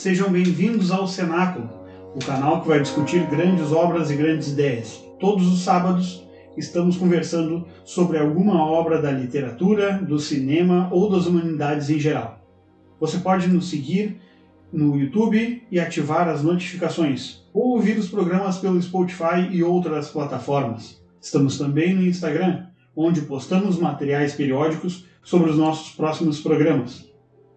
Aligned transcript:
sejam 0.00 0.30
bem-vindos 0.30 0.90
ao 0.90 1.06
Cenáculo, 1.06 1.68
o 2.14 2.24
canal 2.24 2.62
que 2.62 2.68
vai 2.68 2.80
discutir 2.80 3.26
grandes 3.26 3.70
obras 3.70 4.10
e 4.10 4.16
grandes 4.16 4.48
ideias. 4.48 5.04
Todos 5.20 5.46
os 5.46 5.60
sábados 5.60 6.26
estamos 6.56 6.96
conversando 6.96 7.66
sobre 7.84 8.16
alguma 8.16 8.64
obra 8.64 9.02
da 9.02 9.10
literatura, 9.10 9.98
do 9.98 10.18
cinema 10.18 10.88
ou 10.90 11.10
das 11.10 11.26
humanidades 11.26 11.90
em 11.90 11.98
geral. 11.98 12.40
Você 12.98 13.18
pode 13.18 13.46
nos 13.48 13.68
seguir 13.68 14.18
no 14.72 14.98
YouTube 14.98 15.66
e 15.70 15.78
ativar 15.78 16.30
as 16.30 16.42
notificações, 16.42 17.42
ou 17.52 17.72
ouvir 17.74 17.98
os 17.98 18.08
programas 18.08 18.56
pelo 18.56 18.80
Spotify 18.80 19.50
e 19.50 19.62
outras 19.62 20.08
plataformas. 20.08 20.98
Estamos 21.20 21.58
também 21.58 21.94
no 21.94 22.06
Instagram, 22.06 22.68
onde 22.96 23.20
postamos 23.20 23.78
materiais 23.78 24.32
periódicos 24.32 25.04
sobre 25.22 25.50
os 25.50 25.58
nossos 25.58 25.94
próximos 25.94 26.40
programas. 26.40 27.06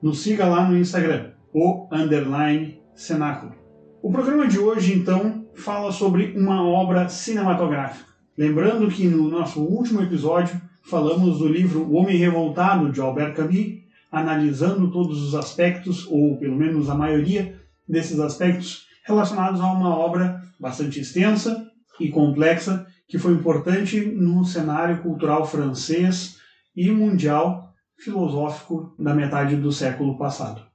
Nos 0.02 0.20
siga 0.20 0.46
lá 0.46 0.68
no 0.68 0.78
Instagram, 0.78 1.32
o 1.54 1.88
underline 1.92 2.82
cenáculo. 2.96 3.54
O 4.02 4.12
programa 4.12 4.48
de 4.48 4.60
hoje, 4.60 4.94
então, 4.94 5.46
fala 5.54 5.92
sobre 5.92 6.34
uma 6.36 6.64
obra 6.64 7.08
cinematográfica. 7.08 8.12
Lembrando 8.38 8.88
que 8.88 9.08
no 9.08 9.30
nosso 9.30 9.62
último 9.62 10.02
episódio 10.02 10.60
falamos 10.84 11.38
do 11.38 11.48
livro 11.48 11.84
O 11.84 11.94
Homem 11.94 12.18
Revoltado, 12.18 12.92
de 12.92 13.00
Albert 13.00 13.36
Camus, 13.36 13.84
analisando 14.12 14.92
todos 14.92 15.22
os 15.22 15.36
aspectos, 15.36 16.08
ou 16.08 16.38
pelo 16.38 16.56
menos 16.56 16.90
a 16.90 16.96
maioria 16.96 17.60
desses 17.88 18.20
aspectos, 18.20 18.88
relacionados 19.06 19.62
a 19.62 19.72
uma 19.72 19.96
obra 19.96 20.42
bastante 20.60 21.00
extensa 21.00 21.68
e 22.00 22.10
complexa 22.10 22.86
que 23.08 23.20
foi 23.20 23.34
importante 23.34 24.02
no 24.02 24.44
cenário 24.44 25.02
cultural 25.04 25.46
francês 25.46 26.38
e 26.76 26.90
mundial 26.92 27.74
filosófico 27.98 28.96
da 28.98 29.14
metade 29.14 29.56
do 29.56 29.72
século 29.72 30.18
passado. 30.18 30.73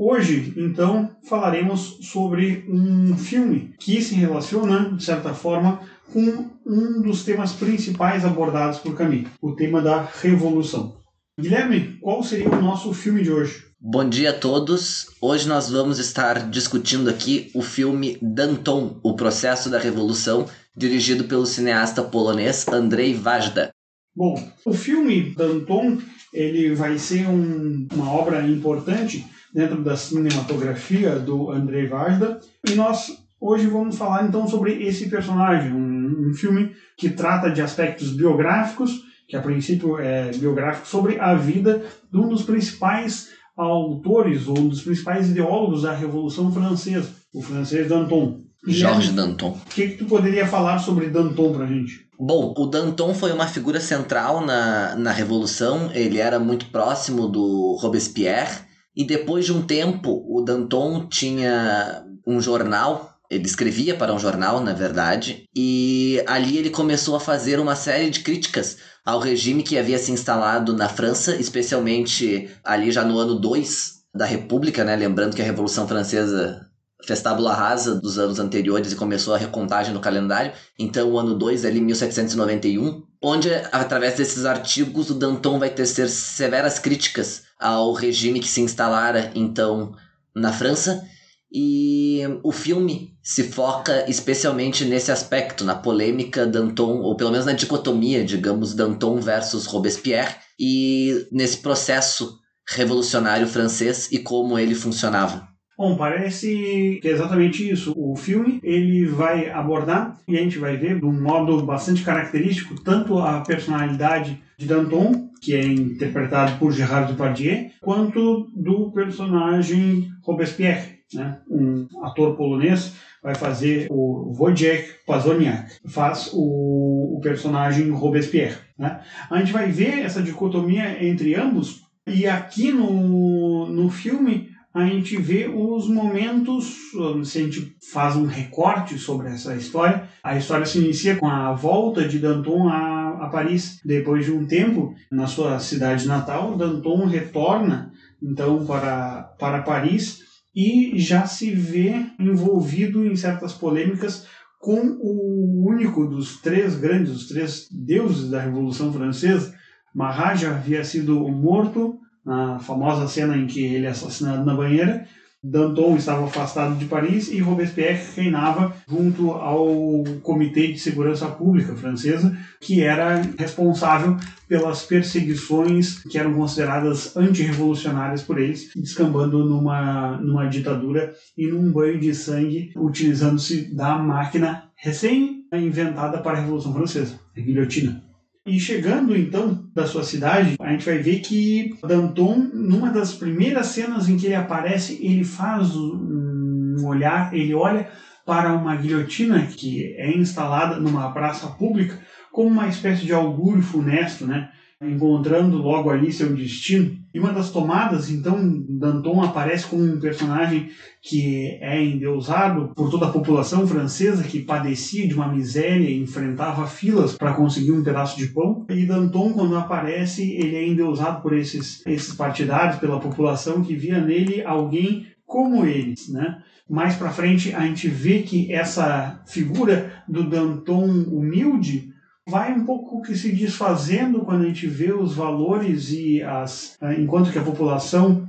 Hoje, 0.00 0.54
então, 0.56 1.10
falaremos 1.24 1.98
sobre 2.02 2.64
um 2.68 3.18
filme 3.18 3.74
que 3.80 4.00
se 4.00 4.14
relaciona, 4.14 4.92
de 4.96 5.02
certa 5.02 5.34
forma, 5.34 5.80
com 6.12 6.48
um 6.64 7.02
dos 7.02 7.24
temas 7.24 7.52
principais 7.52 8.24
abordados 8.24 8.78
por 8.78 8.96
Camus, 8.96 9.26
o 9.42 9.56
tema 9.56 9.82
da 9.82 10.08
revolução. 10.22 10.98
Guilherme, 11.38 11.98
qual 12.00 12.22
seria 12.22 12.48
o 12.48 12.62
nosso 12.62 12.92
filme 12.94 13.24
de 13.24 13.32
hoje? 13.32 13.64
Bom 13.80 14.08
dia 14.08 14.30
a 14.30 14.38
todos. 14.38 15.08
Hoje 15.20 15.48
nós 15.48 15.68
vamos 15.68 15.98
estar 15.98 16.48
discutindo 16.48 17.10
aqui 17.10 17.50
o 17.52 17.60
filme 17.60 18.18
Danton, 18.22 19.00
o 19.02 19.16
processo 19.16 19.68
da 19.68 19.80
revolução, 19.80 20.46
dirigido 20.76 21.24
pelo 21.24 21.44
cineasta 21.44 22.04
polonês 22.04 22.68
Andrzej 22.68 23.20
Wajda. 23.20 23.72
Bom, 24.14 24.48
o 24.64 24.72
filme 24.72 25.34
Danton 25.34 25.98
ele 26.32 26.72
vai 26.76 26.98
ser 26.98 27.28
um, 27.28 27.88
uma 27.92 28.12
obra 28.12 28.46
importante 28.46 29.26
dentro 29.54 29.82
da 29.82 29.96
cinematografia 29.96 31.18
do 31.18 31.50
Andrzej 31.50 31.88
Wajda 31.88 32.40
e 32.68 32.74
nós 32.74 33.18
hoje 33.40 33.66
vamos 33.66 33.96
falar 33.96 34.26
então 34.26 34.46
sobre 34.46 34.82
esse 34.82 35.08
personagem, 35.08 35.72
um, 35.72 36.30
um 36.30 36.34
filme 36.34 36.72
que 36.96 37.10
trata 37.10 37.50
de 37.50 37.62
aspectos 37.62 38.10
biográficos 38.10 39.08
que 39.28 39.36
a 39.36 39.42
princípio 39.42 39.98
é 39.98 40.30
biográfico, 40.30 40.88
sobre 40.88 41.20
a 41.20 41.34
vida 41.34 41.84
de 42.10 42.18
um 42.18 42.28
dos 42.28 42.42
principais 42.42 43.28
autores 43.54 44.48
ou 44.48 44.58
um 44.58 44.68
dos 44.68 44.80
principais 44.80 45.28
ideólogos 45.28 45.82
da 45.82 45.92
Revolução 45.92 46.50
Francesa, 46.50 47.10
o 47.34 47.42
francês 47.42 47.88
Danton. 47.88 48.40
Georges 48.66 49.12
Danton. 49.12 49.50
O 49.50 49.68
que, 49.68 49.88
que 49.88 49.96
tu 49.98 50.06
poderia 50.06 50.46
falar 50.46 50.78
sobre 50.78 51.10
Danton 51.10 51.52
pra 51.52 51.66
gente? 51.66 52.08
Bom, 52.18 52.54
o 52.56 52.66
Danton 52.66 53.14
foi 53.14 53.30
uma 53.30 53.46
figura 53.46 53.80
central 53.80 54.44
na, 54.44 54.96
na 54.96 55.12
Revolução, 55.12 55.90
ele 55.92 56.18
era 56.18 56.40
muito 56.40 56.66
próximo 56.66 57.28
do 57.28 57.76
Robespierre, 57.80 58.67
e 58.98 59.04
depois 59.04 59.46
de 59.46 59.52
um 59.52 59.62
tempo, 59.62 60.24
o 60.28 60.42
Danton 60.42 61.06
tinha 61.06 62.04
um 62.26 62.40
jornal 62.40 63.18
ele 63.30 63.44
escrevia 63.44 63.94
para 63.94 64.14
um 64.14 64.18
jornal, 64.18 64.60
na 64.60 64.72
verdade, 64.72 65.44
e 65.54 66.22
ali 66.26 66.56
ele 66.56 66.70
começou 66.70 67.14
a 67.14 67.20
fazer 67.20 67.60
uma 67.60 67.76
série 67.76 68.08
de 68.08 68.20
críticas 68.20 68.78
ao 69.04 69.20
regime 69.20 69.62
que 69.62 69.76
havia 69.76 69.98
se 69.98 70.10
instalado 70.10 70.74
na 70.74 70.88
França, 70.88 71.36
especialmente 71.36 72.48
ali 72.64 72.90
já 72.90 73.04
no 73.04 73.18
ano 73.18 73.34
2 73.38 73.98
da 74.14 74.24
República, 74.24 74.82
né? 74.82 74.96
Lembrando 74.96 75.36
que 75.36 75.42
a 75.42 75.44
Revolução 75.44 75.86
Francesa 75.86 76.66
fez 77.06 77.22
rasa 77.22 77.94
dos 77.94 78.18
anos 78.18 78.38
anteriores 78.38 78.92
e 78.92 78.96
começou 78.96 79.34
a 79.34 79.38
recontagem 79.38 79.92
no 79.92 80.00
calendário. 80.00 80.52
Então, 80.78 81.10
o 81.10 81.18
ano 81.18 81.34
2, 81.34 81.66
ali 81.66 81.80
1791, 81.80 83.02
onde, 83.22 83.50
através 83.70 84.16
desses 84.16 84.46
artigos, 84.46 85.10
o 85.10 85.14
Danton 85.14 85.58
vai 85.58 85.70
tecer 85.70 86.08
severas 86.08 86.78
críticas 86.78 87.47
ao 87.58 87.92
regime 87.92 88.40
que 88.40 88.48
se 88.48 88.60
instalara, 88.60 89.30
então, 89.34 89.94
na 90.34 90.52
França 90.52 91.02
e 91.50 92.20
o 92.42 92.52
filme 92.52 93.16
se 93.22 93.44
foca 93.44 94.04
especialmente 94.08 94.84
nesse 94.84 95.10
aspecto, 95.10 95.64
na 95.64 95.74
polêmica 95.74 96.46
Danton, 96.46 97.00
ou 97.00 97.16
pelo 97.16 97.30
menos 97.30 97.46
na 97.46 97.52
dicotomia, 97.52 98.24
digamos, 98.24 98.74
Danton 98.74 99.20
versus 99.20 99.66
Robespierre, 99.66 100.36
e 100.58 101.26
nesse 101.32 101.58
processo 101.58 102.38
revolucionário 102.68 103.46
francês 103.46 104.10
e 104.12 104.18
como 104.18 104.58
ele 104.58 104.74
funcionava. 104.74 105.48
Bom, 105.76 105.96
parece 105.96 106.98
que 107.00 107.08
é 107.08 107.12
exatamente 107.12 107.70
isso. 107.70 107.94
O 107.96 108.16
filme 108.16 108.58
ele 108.64 109.06
vai 109.06 109.48
abordar 109.48 110.18
e 110.26 110.36
a 110.36 110.40
gente 110.40 110.58
vai 110.58 110.76
ver 110.76 110.98
de 110.98 111.06
um 111.06 111.12
modo 111.12 111.62
bastante 111.62 112.02
característico 112.02 112.74
tanto 112.82 113.16
a 113.18 113.40
personalidade 113.42 114.42
de 114.58 114.66
Danton, 114.66 115.27
que 115.40 115.54
é 115.54 115.64
interpretado 115.64 116.58
por 116.58 116.72
Gerard 116.72 117.12
Depardieu, 117.12 117.70
quanto 117.80 118.48
do 118.54 118.90
personagem 118.92 120.08
Robespierre, 120.22 120.98
né? 121.14 121.38
um 121.50 121.86
ator 122.02 122.36
polonês, 122.36 122.94
vai 123.22 123.34
fazer 123.34 123.88
o 123.90 124.34
Wojciech 124.38 125.04
Pazoniak, 125.06 125.78
faz 125.86 126.30
o, 126.32 127.16
o 127.16 127.20
personagem 127.20 127.90
Robespierre. 127.90 128.56
Né? 128.78 129.00
A 129.30 129.38
gente 129.38 129.52
vai 129.52 129.70
ver 129.70 130.00
essa 130.00 130.22
dicotomia 130.22 131.04
entre 131.04 131.34
ambos, 131.34 131.82
e 132.06 132.26
aqui 132.26 132.72
no, 132.72 133.66
no 133.66 133.90
filme 133.90 134.48
a 134.72 134.86
gente 134.86 135.16
vê 135.16 135.48
os 135.48 135.88
momentos, 135.88 136.76
se 137.24 137.38
a 137.38 137.42
gente 137.42 137.76
faz 137.92 138.16
um 138.16 138.26
recorte 138.26 138.98
sobre 138.98 139.28
essa 139.28 139.56
história, 139.56 140.08
a 140.22 140.36
história 140.36 140.64
se 140.64 140.78
inicia 140.78 141.16
com 141.16 141.26
a 141.26 141.52
volta 141.52 142.06
de 142.06 142.18
Danton 142.18 142.68
a, 142.68 142.97
a 143.20 143.28
Paris. 143.28 143.80
Depois 143.84 144.24
de 144.24 144.32
um 144.32 144.46
tempo, 144.46 144.94
na 145.10 145.26
sua 145.26 145.58
cidade 145.58 146.06
natal, 146.06 146.56
Danton 146.56 147.06
retorna 147.06 147.92
então 148.22 148.66
para, 148.66 149.22
para 149.38 149.62
Paris 149.62 150.20
e 150.54 150.98
já 150.98 151.26
se 151.26 151.50
vê 151.50 151.94
envolvido 152.18 153.06
em 153.06 153.14
certas 153.14 153.52
polêmicas 153.52 154.26
com 154.58 154.80
o 155.00 155.68
único 155.68 156.04
dos 156.06 156.40
três 156.40 156.76
grandes, 156.76 157.12
os 157.12 157.28
três 157.28 157.68
deuses 157.70 158.30
da 158.30 158.40
Revolução 158.40 158.92
Francesa. 158.92 159.54
Marat 159.94 160.40
já 160.40 160.50
havia 160.50 160.82
sido 160.84 161.28
morto 161.28 161.98
na 162.24 162.58
famosa 162.58 163.06
cena 163.06 163.36
em 163.36 163.46
que 163.46 163.64
ele 163.64 163.86
é 163.86 163.90
assassinado 163.90 164.44
na 164.44 164.54
banheira, 164.54 165.06
Danton 165.42 165.96
estava 165.96 166.24
afastado 166.24 166.76
de 166.76 166.86
Paris 166.86 167.30
e 167.30 167.38
Robespierre 167.38 168.02
reinava 168.16 168.74
junto 168.88 169.30
ao 169.30 170.02
Comitê 170.22 170.72
de 170.72 170.80
Segurança 170.80 171.28
Pública 171.28 171.76
francesa, 171.76 172.36
que 172.60 172.82
era 172.82 173.22
responsável 173.38 174.16
pelas 174.48 174.82
perseguições 174.82 176.02
que 176.02 176.18
eram 176.18 176.34
consideradas 176.34 177.16
antirrevolucionárias 177.16 178.22
por 178.22 178.38
eles, 178.38 178.70
descambando 178.74 179.44
numa, 179.44 180.16
numa 180.16 180.46
ditadura 180.46 181.14
e 181.36 181.46
num 181.46 181.70
banho 181.70 182.00
de 182.00 182.12
sangue, 182.14 182.72
utilizando-se 182.76 183.72
da 183.74 183.96
máquina 183.96 184.64
recém-inventada 184.74 186.18
para 186.18 186.38
a 186.38 186.40
Revolução 186.40 186.74
Francesa, 186.74 187.20
a 187.36 187.40
guilhotina. 187.40 188.07
E 188.48 188.58
chegando 188.58 189.14
então 189.14 189.62
da 189.74 189.86
sua 189.86 190.02
cidade, 190.02 190.56
a 190.58 190.70
gente 190.70 190.86
vai 190.86 190.96
ver 190.98 191.20
que 191.20 191.76
Danton, 191.86 192.50
numa 192.54 192.90
das 192.90 193.12
primeiras 193.12 193.66
cenas 193.66 194.08
em 194.08 194.16
que 194.16 194.24
ele 194.24 194.34
aparece, 194.34 194.98
ele 195.04 195.22
faz 195.22 195.76
um 195.76 196.86
olhar, 196.86 197.34
ele 197.34 197.52
olha 197.52 197.90
para 198.24 198.54
uma 198.54 198.74
guilhotina 198.74 199.46
que 199.46 199.94
é 199.98 200.16
instalada 200.16 200.80
numa 200.80 201.12
praça 201.12 201.46
pública 201.48 201.98
como 202.32 202.48
uma 202.48 202.68
espécie 202.68 203.04
de 203.04 203.12
augúrio 203.12 203.62
funesto, 203.62 204.26
né? 204.26 204.48
Encontrando 204.80 205.58
logo 205.58 205.90
ali 205.90 206.12
seu 206.12 206.34
destino. 206.34 206.96
E 207.12 207.18
uma 207.18 207.32
das 207.32 207.50
tomadas, 207.50 208.10
então, 208.10 208.64
Danton 208.68 209.22
aparece 209.22 209.66
como 209.66 209.82
um 209.82 209.98
personagem 209.98 210.70
que 211.02 211.58
é 211.60 211.82
endeusado 211.82 212.72
por 212.76 212.90
toda 212.90 213.06
a 213.06 213.12
população 213.12 213.66
francesa 213.66 214.22
que 214.22 214.40
padecia 214.40 215.08
de 215.08 215.14
uma 215.14 215.32
miséria 215.32 215.88
e 215.88 215.98
enfrentava 215.98 216.66
filas 216.66 217.16
para 217.16 217.34
conseguir 217.34 217.72
um 217.72 217.82
pedaço 217.82 218.16
de 218.16 218.28
pão. 218.28 218.66
E 218.68 218.86
Danton, 218.86 219.32
quando 219.32 219.56
aparece, 219.56 220.32
ele 220.32 220.54
é 220.54 220.66
endeusado 220.66 221.22
por 221.22 221.36
esses, 221.36 221.84
esses 221.86 222.14
partidários, 222.14 222.78
pela 222.78 223.00
população 223.00 223.62
que 223.62 223.74
via 223.74 224.00
nele 224.00 224.44
alguém 224.44 225.06
como 225.26 225.64
eles, 225.64 226.08
né? 226.08 226.42
Mais 226.68 226.96
para 226.96 227.10
frente 227.10 227.54
a 227.54 227.62
gente 227.62 227.88
vê 227.88 228.22
que 228.22 228.52
essa 228.52 229.22
figura 229.26 229.92
do 230.06 230.28
Danton 230.28 230.86
humilde 231.10 231.92
vai 232.28 232.52
um 232.52 232.64
pouco 232.64 233.02
que 233.02 233.16
se 233.16 233.32
desfazendo 233.32 234.20
quando 234.20 234.44
a 234.44 234.46
gente 234.46 234.66
vê 234.66 234.92
os 234.92 235.14
valores 235.14 235.90
e 235.90 236.22
as. 236.22 236.76
Eh, 236.80 237.00
enquanto 237.00 237.32
que 237.32 237.38
a 237.38 237.44
população 237.44 238.28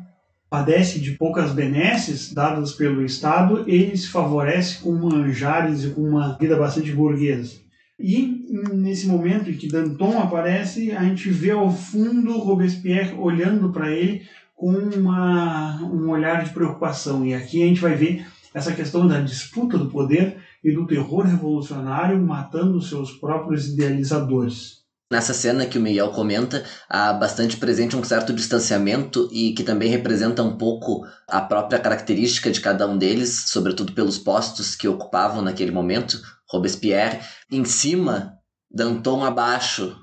padece 0.49 0.99
de 0.99 1.11
poucas 1.11 1.51
benesses 1.51 2.33
dadas 2.33 2.71
pelo 2.71 3.05
Estado, 3.05 3.63
ele 3.67 3.95
se 3.95 4.07
favorece 4.07 4.79
com 4.81 4.93
manjares 4.93 5.83
e 5.83 5.89
com 5.91 6.01
uma 6.01 6.37
vida 6.37 6.55
bastante 6.55 6.91
burguesa. 6.91 7.57
E 7.99 8.47
nesse 8.73 9.05
momento 9.05 9.49
em 9.49 9.53
que 9.53 9.67
Danton 9.67 10.17
aparece, 10.17 10.91
a 10.91 11.03
gente 11.03 11.29
vê 11.29 11.51
ao 11.51 11.69
fundo 11.69 12.37
Robespierre 12.37 13.13
olhando 13.15 13.69
para 13.69 13.91
ele 13.91 14.23
com 14.55 14.71
uma, 14.71 15.81
um 15.83 16.09
olhar 16.09 16.43
de 16.43 16.51
preocupação. 16.51 17.25
E 17.25 17.33
aqui 17.33 17.61
a 17.61 17.65
gente 17.65 17.81
vai 17.81 17.95
ver 17.95 18.25
essa 18.53 18.73
questão 18.73 19.05
da 19.05 19.19
disputa 19.19 19.77
do 19.77 19.89
poder 19.89 20.37
e 20.63 20.73
do 20.73 20.85
terror 20.85 21.25
revolucionário 21.25 22.21
matando 22.21 22.81
seus 22.81 23.11
próprios 23.13 23.67
idealizadores. 23.67 24.79
Nessa 25.11 25.33
cena 25.33 25.65
que 25.65 25.79
o 25.79 25.81
Miguel 25.81 26.11
comenta, 26.11 26.63
há 26.87 27.11
bastante 27.11 27.57
presente 27.57 27.95
um 27.95 28.03
certo 28.03 28.31
distanciamento 28.31 29.27
e 29.31 29.53
que 29.53 29.63
também 29.63 29.89
representa 29.89 30.43
um 30.43 30.55
pouco 30.55 31.03
a 31.27 31.41
própria 31.41 31.79
característica 31.79 32.51
de 32.51 32.61
cada 32.61 32.87
um 32.87 32.95
deles, 32.95 33.45
sobretudo 33.47 33.93
pelos 33.93 34.19
postos 34.19 34.75
que 34.75 34.87
ocupavam 34.87 35.41
naquele 35.41 35.71
momento. 35.71 36.21
Robespierre 36.47 37.21
em 37.51 37.65
cima, 37.65 38.37
Danton 38.69 39.23
abaixo, 39.23 39.97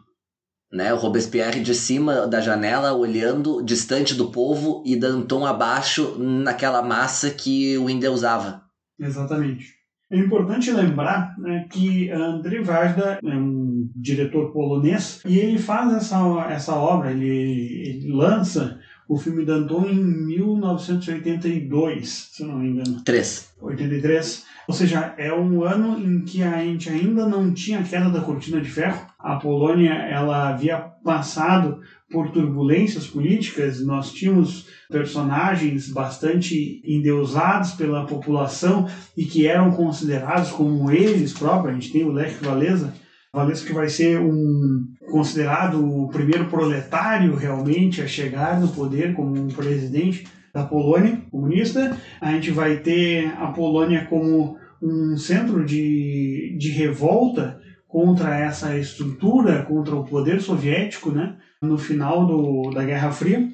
né? 0.73 0.93
O 0.93 0.99
Robespierre 0.99 1.61
de 1.61 1.73
cima 1.73 2.27
da 2.27 2.41
janela 2.41 2.93
olhando 2.93 3.63
distante 3.63 4.13
do 4.13 4.33
povo 4.33 4.83
e 4.85 4.97
Danton 4.97 5.47
abaixo 5.47 6.19
naquela 6.19 6.83
massa 6.83 7.31
que 7.31 7.79
o 7.79 7.89
endeusava. 7.89 8.63
Exatamente. 8.99 9.76
É 10.11 10.17
importante 10.17 10.71
lembrar 10.71 11.35
né, 11.39 11.67
que 11.69 12.09
André 12.11 12.63
Vajda 12.63 13.19
é 13.25 13.37
um 13.37 13.91
diretor 13.95 14.53
polonês 14.53 15.21
e 15.27 15.39
ele 15.39 15.59
faz 15.59 15.93
essa, 15.93 16.17
essa 16.49 16.75
obra, 16.77 17.11
ele, 17.11 17.27
ele 17.27 18.13
lança 18.13 18.79
o 19.09 19.17
filme 19.17 19.45
Danton 19.45 19.87
em 19.87 19.95
1982, 19.95 22.31
se 22.33 22.43
não 22.45 22.59
me 22.59 22.71
engano. 22.71 23.03
3. 23.05 23.55
83. 23.61 24.45
Ou 24.69 24.75
seja, 24.75 25.15
é 25.17 25.33
um 25.33 25.63
ano 25.63 25.97
em 25.99 26.25
que 26.25 26.43
a 26.43 26.59
gente 26.59 26.91
ainda 26.91 27.29
não 27.29 27.53
tinha 27.53 27.79
a 27.79 27.85
queda 27.85 28.11
da 28.11 28.21
cortina 28.21 28.61
de 28.61 28.69
ferro. 28.69 29.07
A 29.19 29.37
Polônia 29.37 29.93
ela 29.93 30.49
havia 30.49 30.79
passado 30.79 31.81
por 32.11 32.31
turbulências 32.31 33.07
políticas, 33.07 33.85
nós 33.85 34.13
tínhamos 34.13 34.69
personagens 34.89 35.91
bastante 35.91 36.81
endeusados 36.85 37.73
pela 37.73 38.07
população 38.07 38.89
e 39.17 39.25
que 39.25 39.47
eram 39.47 39.73
considerados 39.73 40.51
como 40.51 40.91
eles 40.91 41.33
próprios. 41.33 41.77
A 41.77 41.81
gente 41.81 41.93
tem 41.93 42.05
o 42.05 42.13
Lech 42.13 42.37
Walesa, 42.45 42.95
Walesa 43.35 43.67
que 43.67 43.73
vai 43.73 43.89
ser 43.89 44.21
um 44.21 44.87
considerado 45.11 45.85
o 45.85 46.09
primeiro 46.09 46.47
proletário 46.47 47.35
realmente 47.35 48.01
a 48.01 48.07
chegar 48.07 48.61
no 48.61 48.69
poder 48.69 49.15
como 49.15 49.39
um 49.39 49.49
presidente 49.49 50.27
da 50.55 50.65
Polônia 50.65 51.21
comunista. 51.31 51.97
A 52.21 52.33
gente 52.33 52.51
vai 52.51 52.77
ter 52.77 53.33
a 53.39 53.49
Polônia 53.49 54.07
como 54.09 54.57
um 54.81 55.17
centro 55.17 55.65
de, 55.65 56.57
de 56.59 56.71
revolta 56.71 57.61
contra 57.89 58.39
essa 58.39 58.77
estrutura, 58.77 59.63
contra 59.63 59.95
o 59.95 60.05
poder 60.05 60.41
soviético, 60.41 61.11
né, 61.11 61.37
no 61.63 61.79
final 61.79 62.27
do, 62.27 62.71
da 62.71 62.85
Guerra 62.85 63.11
Fria. 63.11 63.49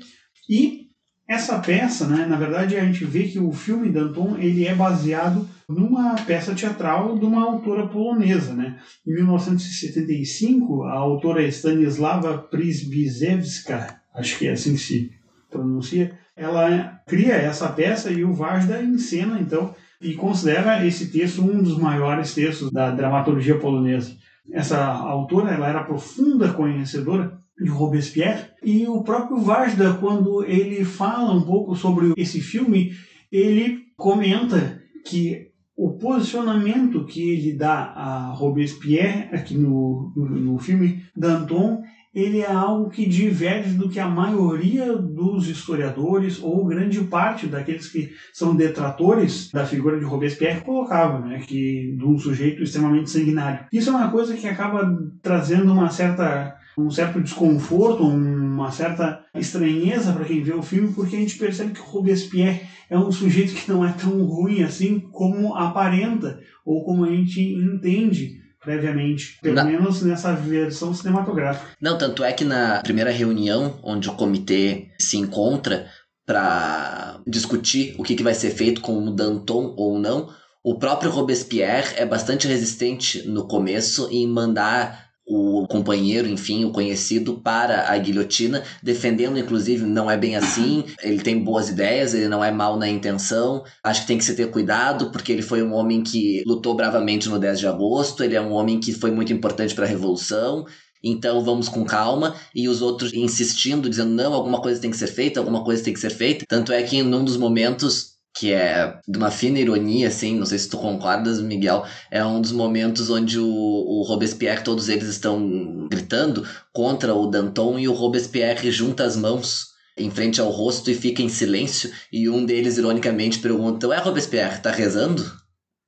E 0.48 0.82
essa 1.28 1.58
peça, 1.60 2.06
né, 2.06 2.26
na 2.26 2.36
verdade, 2.36 2.76
a 2.76 2.84
gente 2.84 3.04
vê 3.04 3.24
que 3.24 3.38
o 3.38 3.52
filme 3.52 3.90
Danton 3.90 4.36
ele 4.38 4.66
é 4.66 4.74
baseado 4.74 5.48
numa 5.68 6.14
peça 6.14 6.54
teatral 6.54 7.18
de 7.18 7.24
uma 7.24 7.42
autora 7.42 7.86
polonesa. 7.86 8.52
Né? 8.52 8.78
Em 9.06 9.14
1975, 9.14 10.82
a 10.82 10.92
autora 10.92 11.46
Stanislawa 11.46 12.38
Przybizewska, 12.38 14.00
acho 14.14 14.38
que 14.38 14.46
é 14.46 14.52
assim 14.52 14.74
que 14.74 14.80
se 14.80 15.10
pronuncia, 15.50 16.12
ela 16.36 17.00
cria 17.06 17.34
essa 17.34 17.68
peça 17.68 18.10
e 18.10 18.24
o 18.24 18.32
Vajda 18.32 18.82
encena, 18.82 19.38
então, 19.40 19.74
e 20.00 20.14
considera 20.14 20.84
esse 20.84 21.06
texto 21.10 21.42
um 21.42 21.62
dos 21.62 21.78
maiores 21.78 22.34
textos 22.34 22.70
da 22.70 22.90
dramaturgia 22.90 23.58
polonesa. 23.58 24.16
Essa 24.50 24.84
autora 24.84 25.52
ela 25.54 25.68
era 25.68 25.84
profunda 25.84 26.52
conhecedora 26.52 27.38
de 27.60 27.70
Robespierre 27.70 28.50
e 28.62 28.86
o 28.86 29.02
próprio 29.02 29.38
Vajda, 29.38 29.94
quando 29.94 30.44
ele 30.44 30.84
fala 30.84 31.32
um 31.32 31.42
pouco 31.42 31.74
sobre 31.74 32.12
esse 32.16 32.40
filme, 32.40 32.92
ele 33.30 33.80
comenta 33.96 34.80
que 35.04 35.52
o 35.76 35.96
posicionamento 35.98 37.04
que 37.06 37.30
ele 37.30 37.54
dá 37.54 37.92
a 37.94 38.32
Robespierre 38.32 39.34
aqui 39.34 39.54
no, 39.54 40.12
no, 40.14 40.28
no 40.28 40.58
filme 40.58 41.02
Danton 41.16 41.82
ele 42.14 42.40
é 42.40 42.50
algo 42.50 42.90
que 42.90 43.06
diverge 43.06 43.74
do 43.74 43.88
que 43.88 43.98
a 43.98 44.08
maioria 44.08 44.94
dos 44.94 45.48
historiadores 45.48 46.42
ou 46.42 46.66
grande 46.66 47.02
parte 47.04 47.46
daqueles 47.46 47.88
que 47.88 48.10
são 48.34 48.54
detratores 48.54 49.50
da 49.50 49.64
figura 49.64 49.98
de 49.98 50.04
Robespierre 50.04 50.60
colocavam, 50.60 51.26
né, 51.26 51.40
que 51.46 51.96
de 51.96 52.04
um 52.04 52.18
sujeito 52.18 52.62
extremamente 52.62 53.10
sanguinário. 53.10 53.66
Isso 53.72 53.88
é 53.88 53.94
uma 53.94 54.10
coisa 54.10 54.36
que 54.36 54.46
acaba 54.46 54.94
trazendo 55.22 55.72
uma 55.72 55.88
certa 55.88 56.54
um 56.76 56.90
certo 56.90 57.20
desconforto, 57.20 58.02
uma 58.02 58.70
certa 58.70 59.24
estranheza 59.34 60.12
para 60.12 60.24
quem 60.24 60.42
vê 60.42 60.52
o 60.52 60.62
filme, 60.62 60.92
porque 60.92 61.16
a 61.16 61.18
gente 61.18 61.38
percebe 61.38 61.72
que 61.72 61.80
Robespierre 61.80 62.62
é 62.88 62.98
um 62.98 63.12
sujeito 63.12 63.54
que 63.54 63.70
não 63.70 63.84
é 63.84 63.92
tão 63.92 64.24
ruim 64.24 64.62
assim 64.62 65.00
como 65.00 65.54
aparenta 65.54 66.38
ou 66.64 66.84
como 66.84 67.04
a 67.04 67.08
gente 67.08 67.40
entende 67.40 68.40
previamente, 68.62 69.38
pelo 69.42 69.56
Na... 69.56 69.64
menos 69.64 70.02
nessa 70.02 70.32
versão 70.32 70.94
cinematográfica. 70.94 71.66
Não, 71.80 71.98
tanto 71.98 72.22
é 72.22 72.32
que 72.32 72.44
na 72.44 72.80
primeira 72.80 73.10
reunião 73.10 73.78
onde 73.82 74.08
o 74.08 74.14
comitê 74.14 74.88
se 75.00 75.16
encontra 75.16 75.86
para 76.24 77.20
discutir 77.26 77.94
o 77.98 78.04
que, 78.04 78.14
que 78.14 78.22
vai 78.22 78.34
ser 78.34 78.50
feito 78.50 78.80
com 78.80 78.96
o 79.04 79.10
Danton 79.10 79.74
ou 79.76 79.98
não, 79.98 80.28
o 80.62 80.78
próprio 80.78 81.10
Robespierre 81.10 81.94
é 81.96 82.06
bastante 82.06 82.46
resistente 82.46 83.26
no 83.26 83.48
começo 83.48 84.08
em 84.12 84.28
mandar 84.28 85.11
o 85.26 85.66
companheiro, 85.66 86.28
enfim, 86.28 86.64
o 86.64 86.72
conhecido 86.72 87.40
para 87.40 87.90
a 87.90 87.96
guilhotina, 87.96 88.62
defendendo 88.82 89.38
inclusive 89.38 89.84
não 89.86 90.10
é 90.10 90.16
bem 90.16 90.36
assim, 90.36 90.84
ele 91.02 91.22
tem 91.22 91.42
boas 91.42 91.68
ideias, 91.68 92.12
ele 92.12 92.28
não 92.28 92.44
é 92.44 92.50
mal 92.50 92.76
na 92.76 92.88
intenção, 92.88 93.62
acho 93.82 94.02
que 94.02 94.06
tem 94.08 94.18
que 94.18 94.24
se 94.24 94.34
ter 94.34 94.50
cuidado 94.50 95.10
porque 95.10 95.32
ele 95.32 95.42
foi 95.42 95.62
um 95.62 95.72
homem 95.72 96.02
que 96.02 96.42
lutou 96.46 96.74
bravamente 96.74 97.28
no 97.28 97.38
10 97.38 97.60
de 97.60 97.66
agosto, 97.66 98.24
ele 98.24 98.34
é 98.34 98.40
um 98.40 98.52
homem 98.52 98.80
que 98.80 98.92
foi 98.92 99.10
muito 99.10 99.32
importante 99.32 99.74
para 99.74 99.84
a 99.84 99.88
revolução, 99.88 100.66
então 101.02 101.42
vamos 101.42 101.68
com 101.68 101.84
calma. 101.84 102.36
E 102.54 102.68
os 102.68 102.80
outros 102.80 103.12
insistindo, 103.12 103.90
dizendo: 103.90 104.12
não, 104.12 104.32
alguma 104.32 104.60
coisa 104.60 104.80
tem 104.80 104.90
que 104.90 104.96
ser 104.96 105.08
feita, 105.08 105.40
alguma 105.40 105.64
coisa 105.64 105.82
tem 105.82 105.92
que 105.92 105.98
ser 105.98 106.10
feita. 106.10 106.44
Tanto 106.48 106.72
é 106.72 106.82
que 106.82 107.02
num 107.02 107.24
dos 107.24 107.36
momentos 107.36 108.11
que 108.34 108.52
é 108.52 108.98
de 109.06 109.18
uma 109.18 109.30
fina 109.30 109.58
ironia, 109.58 110.08
assim, 110.08 110.38
não 110.38 110.46
sei 110.46 110.58
se 110.58 110.68
tu 110.68 110.78
concordas, 110.78 111.40
Miguel, 111.40 111.84
é 112.10 112.24
um 112.24 112.40
dos 112.40 112.52
momentos 112.52 113.10
onde 113.10 113.38
o, 113.38 113.46
o 113.46 114.02
Robespierre, 114.02 114.64
todos 114.64 114.88
eles 114.88 115.08
estão 115.08 115.86
gritando 115.88 116.46
contra 116.72 117.14
o 117.14 117.26
Danton 117.26 117.78
e 117.78 117.88
o 117.88 117.92
Robespierre 117.92 118.70
junta 118.70 119.04
as 119.04 119.16
mãos 119.16 119.72
em 119.96 120.10
frente 120.10 120.40
ao 120.40 120.48
rosto 120.48 120.90
e 120.90 120.94
fica 120.94 121.20
em 121.20 121.28
silêncio 121.28 121.90
e 122.10 122.28
um 122.28 122.44
deles, 122.44 122.78
ironicamente, 122.78 123.38
pergunta, 123.38 123.88
ué, 123.88 123.98
Robespierre, 123.98 124.60
tá 124.60 124.70
rezando? 124.70 125.22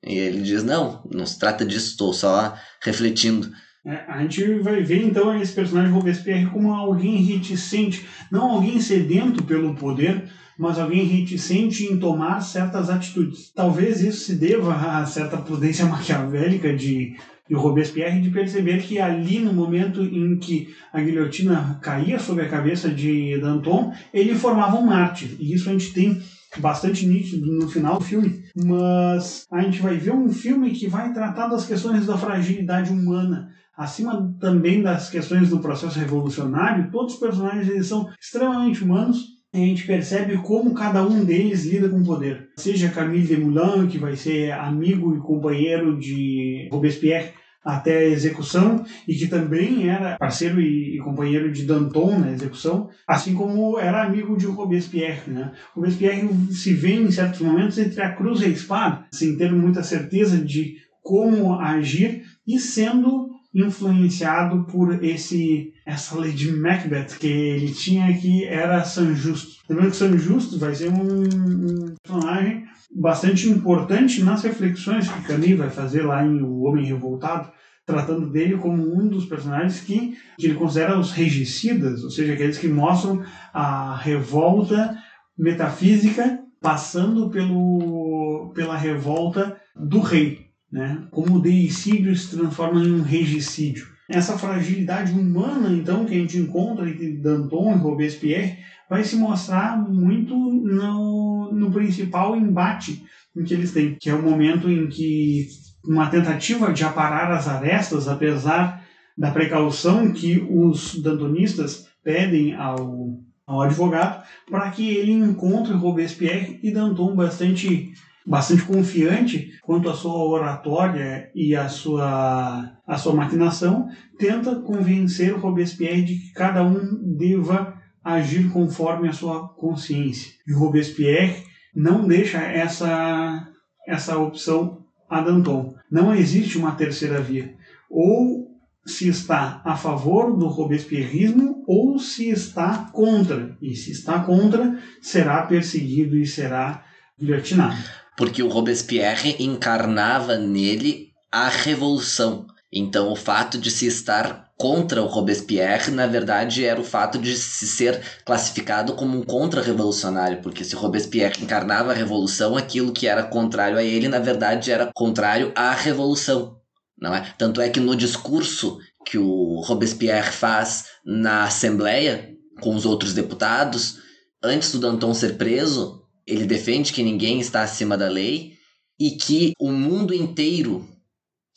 E 0.06 0.14
ele 0.14 0.42
diz, 0.42 0.62
não, 0.62 1.02
não 1.10 1.24
se 1.24 1.38
trata 1.38 1.64
disso, 1.64 1.92
estou 1.92 2.12
só 2.12 2.54
refletindo. 2.82 3.50
É, 3.86 4.04
a 4.08 4.20
gente 4.22 4.60
vai 4.60 4.82
ver 4.82 5.02
então 5.02 5.38
esse 5.40 5.52
personagem 5.52 5.92
Robespierre 5.92 6.46
como 6.46 6.72
alguém 6.72 7.16
reticente, 7.22 8.06
não 8.30 8.52
alguém 8.52 8.80
sedento 8.80 9.44
pelo 9.44 9.74
poder, 9.74 10.30
mas 10.58 10.78
alguém 10.78 11.04
reticente 11.04 11.84
em 11.84 11.98
tomar 11.98 12.40
certas 12.40 12.88
atitudes. 12.88 13.50
Talvez 13.54 14.00
isso 14.00 14.24
se 14.24 14.36
deva 14.36 14.74
a 14.74 15.06
certa 15.06 15.36
prudência 15.36 15.86
maquiavélica 15.86 16.74
de, 16.74 17.16
de 17.48 17.54
Robespierre 17.54 18.20
de 18.20 18.30
perceber 18.30 18.82
que 18.82 18.98
ali 18.98 19.38
no 19.38 19.52
momento 19.52 20.02
em 20.02 20.36
que 20.38 20.74
a 20.92 21.00
guilhotina 21.00 21.78
caía 21.82 22.18
sobre 22.18 22.44
a 22.44 22.48
cabeça 22.48 22.88
de 22.88 23.38
Danton, 23.38 23.92
ele 24.12 24.34
formava 24.34 24.76
um 24.76 24.86
mártir. 24.86 25.36
E 25.38 25.52
isso 25.52 25.68
a 25.68 25.72
gente 25.72 25.92
tem 25.92 26.22
bastante 26.58 27.06
nítido 27.06 27.46
no 27.46 27.68
final 27.68 27.98
do 27.98 28.04
filme, 28.04 28.44
mas 28.54 29.44
a 29.50 29.60
gente 29.62 29.82
vai 29.82 29.96
ver 29.96 30.12
um 30.12 30.28
filme 30.30 30.70
que 30.70 30.86
vai 30.86 31.12
tratar 31.12 31.48
das 31.48 31.66
questões 31.66 32.06
da 32.06 32.16
fragilidade 32.16 32.92
humana, 32.92 33.50
acima 33.76 34.32
também 34.40 34.80
das 34.80 35.10
questões 35.10 35.50
do 35.50 35.58
processo 35.58 35.98
revolucionário, 35.98 36.90
todos 36.92 37.14
os 37.14 37.20
personagens 37.20 37.68
eles 37.68 37.86
são 37.86 38.08
extremamente 38.20 38.84
humanos 38.84 39.33
a 39.54 39.58
gente 39.58 39.86
percebe 39.86 40.36
como 40.38 40.74
cada 40.74 41.06
um 41.06 41.24
deles 41.24 41.64
lida 41.64 41.88
com 41.88 41.98
o 41.98 42.04
poder. 42.04 42.48
Seja 42.56 42.88
Camille 42.88 43.26
Desmoulins, 43.26 43.90
que 43.90 43.98
vai 43.98 44.16
ser 44.16 44.50
amigo 44.50 45.14
e 45.14 45.20
companheiro 45.20 45.96
de 45.96 46.68
Robespierre 46.72 47.30
até 47.64 47.98
a 47.98 48.08
execução 48.08 48.84
e 49.06 49.14
que 49.14 49.28
também 49.28 49.88
era 49.88 50.18
parceiro 50.18 50.60
e, 50.60 50.98
companheiro 50.98 51.50
de 51.52 51.64
Danton 51.64 52.18
na 52.18 52.32
execução, 52.32 52.90
assim 53.06 53.32
como 53.32 53.78
era 53.78 54.02
amigo 54.02 54.36
de 54.36 54.46
Robespierre. 54.46 55.30
Né? 55.30 55.52
Robespierre 55.74 56.28
se 56.50 56.74
vê 56.74 56.94
em 56.94 57.10
certos 57.10 57.40
momentos 57.40 57.78
entre 57.78 58.02
a 58.02 58.12
cruz 58.12 58.40
e 58.40 58.46
a 58.46 58.48
espada, 58.48 59.06
sem 59.12 59.36
ter 59.36 59.52
muita 59.52 59.84
certeza 59.84 60.36
de 60.36 60.78
como 61.00 61.54
agir 61.60 62.24
e 62.46 62.58
sendo 62.58 63.30
influenciado 63.54 64.64
por 64.64 65.04
esse 65.04 65.72
essa 65.84 66.18
Lady 66.18 66.50
Macbeth 66.50 67.18
que 67.18 67.26
ele 67.26 67.72
tinha 67.72 68.16
que 68.16 68.44
era 68.44 68.84
San 68.84 69.14
Justo. 69.14 69.62
Lembrando 69.68 69.90
que 69.90 69.96
San 69.96 70.16
Justo 70.16 70.58
vai 70.58 70.74
ser 70.74 70.90
um, 70.90 71.94
personagem 72.02 72.64
bastante 72.94 73.48
importante 73.48 74.22
nas 74.22 74.42
reflexões 74.42 75.08
que 75.08 75.22
Camus 75.22 75.58
vai 75.58 75.70
fazer 75.70 76.02
lá 76.02 76.24
em 76.24 76.40
O 76.42 76.62
Homem 76.62 76.86
Revoltado, 76.86 77.50
tratando 77.84 78.30
dele 78.30 78.56
como 78.56 78.82
um 78.82 79.08
dos 79.08 79.26
personagens 79.26 79.80
que, 79.80 80.16
que 80.38 80.46
ele 80.46 80.54
considera 80.54 80.98
os 80.98 81.12
regicidas, 81.12 82.02
ou 82.02 82.10
seja, 82.10 82.32
aqueles 82.32 82.56
que 82.56 82.68
mostram 82.68 83.22
a 83.52 83.96
revolta 83.96 84.96
metafísica 85.36 86.40
passando 86.62 87.28
pelo, 87.28 88.52
pela 88.54 88.76
revolta 88.76 89.60
do 89.76 90.00
rei, 90.00 90.46
né? 90.72 91.06
como 91.10 91.36
o 91.36 91.40
deicídio 91.40 92.16
se 92.16 92.34
transforma 92.34 92.80
em 92.82 92.90
um 92.90 93.02
regicídio. 93.02 93.93
Essa 94.14 94.38
fragilidade 94.38 95.12
humana, 95.12 95.68
então, 95.70 96.04
que 96.04 96.14
a 96.14 96.18
gente 96.18 96.38
encontra 96.38 96.88
entre 96.88 97.16
Danton 97.16 97.72
e 97.72 97.78
Robespierre, 97.78 98.58
vai 98.88 99.02
se 99.02 99.16
mostrar 99.16 99.76
muito 99.76 100.36
no, 100.36 101.50
no 101.52 101.72
principal 101.72 102.36
embate 102.36 103.02
em 103.36 103.42
que 103.42 103.52
eles 103.52 103.72
têm, 103.72 103.96
que 103.96 104.08
é 104.08 104.14
o 104.14 104.22
momento 104.22 104.70
em 104.70 104.86
que 104.86 105.48
uma 105.84 106.06
tentativa 106.06 106.72
de 106.72 106.84
aparar 106.84 107.32
as 107.32 107.48
arestas, 107.48 108.06
apesar 108.06 108.84
da 109.18 109.32
precaução 109.32 110.12
que 110.12 110.46
os 110.48 110.94
dantonistas 111.02 111.88
pedem 112.04 112.54
ao, 112.54 113.18
ao 113.44 113.62
advogado, 113.62 114.24
para 114.48 114.70
que 114.70 114.88
ele 114.88 115.10
encontre 115.10 115.74
Robespierre 115.74 116.60
e 116.62 116.70
Danton 116.70 117.16
bastante 117.16 117.92
bastante 118.26 118.62
confiante 118.62 119.50
quanto 119.62 119.88
à 119.88 119.94
sua 119.94 120.16
oratória 120.16 121.30
e 121.34 121.54
à 121.54 121.68
sua, 121.68 122.72
à 122.86 122.96
sua 122.96 123.14
maquinação, 123.14 123.88
tenta 124.18 124.56
convencer 124.56 125.36
Robespierre 125.36 126.02
de 126.02 126.14
que 126.16 126.32
cada 126.32 126.62
um 126.62 127.16
deva 127.16 127.74
agir 128.02 128.50
conforme 128.50 129.08
a 129.08 129.12
sua 129.12 129.48
consciência. 129.48 130.32
E 130.46 130.52
Robespierre 130.52 131.42
não 131.74 132.06
deixa 132.06 132.38
essa, 132.38 133.48
essa 133.86 134.18
opção 134.18 134.84
a 135.08 135.20
Danton. 135.20 135.74
Não 135.90 136.14
existe 136.14 136.56
uma 136.56 136.72
terceira 136.72 137.20
via. 137.20 137.54
Ou 137.90 138.54
se 138.86 139.08
está 139.08 139.62
a 139.64 139.76
favor 139.76 140.36
do 140.36 140.46
robespierrismo 140.46 141.64
ou 141.66 141.98
se 141.98 142.28
está 142.28 142.90
contra. 142.92 143.56
E 143.60 143.74
se 143.74 143.92
está 143.92 144.20
contra, 144.20 144.78
será 145.00 145.42
perseguido 145.42 146.16
e 146.16 146.26
será 146.26 146.84
guilhotinado. 147.18 148.03
Porque 148.16 148.42
o 148.42 148.48
Robespierre 148.48 149.36
encarnava 149.38 150.36
nele 150.36 151.08
a 151.30 151.48
revolução. 151.48 152.46
Então, 152.72 153.10
o 153.10 153.16
fato 153.16 153.58
de 153.58 153.70
se 153.70 153.86
estar 153.86 154.52
contra 154.56 155.02
o 155.02 155.06
Robespierre, 155.06 155.90
na 155.90 156.06
verdade, 156.06 156.64
era 156.64 156.80
o 156.80 156.84
fato 156.84 157.18
de 157.18 157.36
se 157.36 157.66
ser 157.66 158.00
classificado 158.24 158.94
como 158.94 159.18
um 159.18 159.22
contra-revolucionário, 159.22 160.40
porque 160.42 160.64
se 160.64 160.74
Robespierre 160.74 161.42
encarnava 161.42 161.90
a 161.90 161.94
revolução, 161.94 162.56
aquilo 162.56 162.92
que 162.92 163.06
era 163.06 163.22
contrário 163.22 163.76
a 163.76 163.82
ele, 163.82 164.08
na 164.08 164.18
verdade, 164.18 164.70
era 164.70 164.90
contrário 164.94 165.52
à 165.54 165.72
revolução. 165.72 166.60
Não 166.96 167.14
é? 167.14 167.34
Tanto 167.36 167.60
é 167.60 167.68
que 167.68 167.80
no 167.80 167.96
discurso 167.96 168.78
que 169.04 169.18
o 169.18 169.60
Robespierre 169.60 170.30
faz 170.30 170.86
na 171.04 171.44
Assembleia 171.44 172.30
com 172.60 172.74
os 172.74 172.86
outros 172.86 173.12
deputados, 173.12 173.98
antes 174.42 174.72
do 174.72 174.78
Danton 174.78 175.12
ser 175.12 175.36
preso, 175.36 176.03
ele 176.26 176.46
defende 176.46 176.92
que 176.92 177.02
ninguém 177.02 177.40
está 177.40 177.62
acima 177.62 177.96
da 177.96 178.08
lei 178.08 178.54
e 178.98 179.12
que 179.12 179.52
o 179.58 179.70
mundo 179.70 180.14
inteiro 180.14 180.86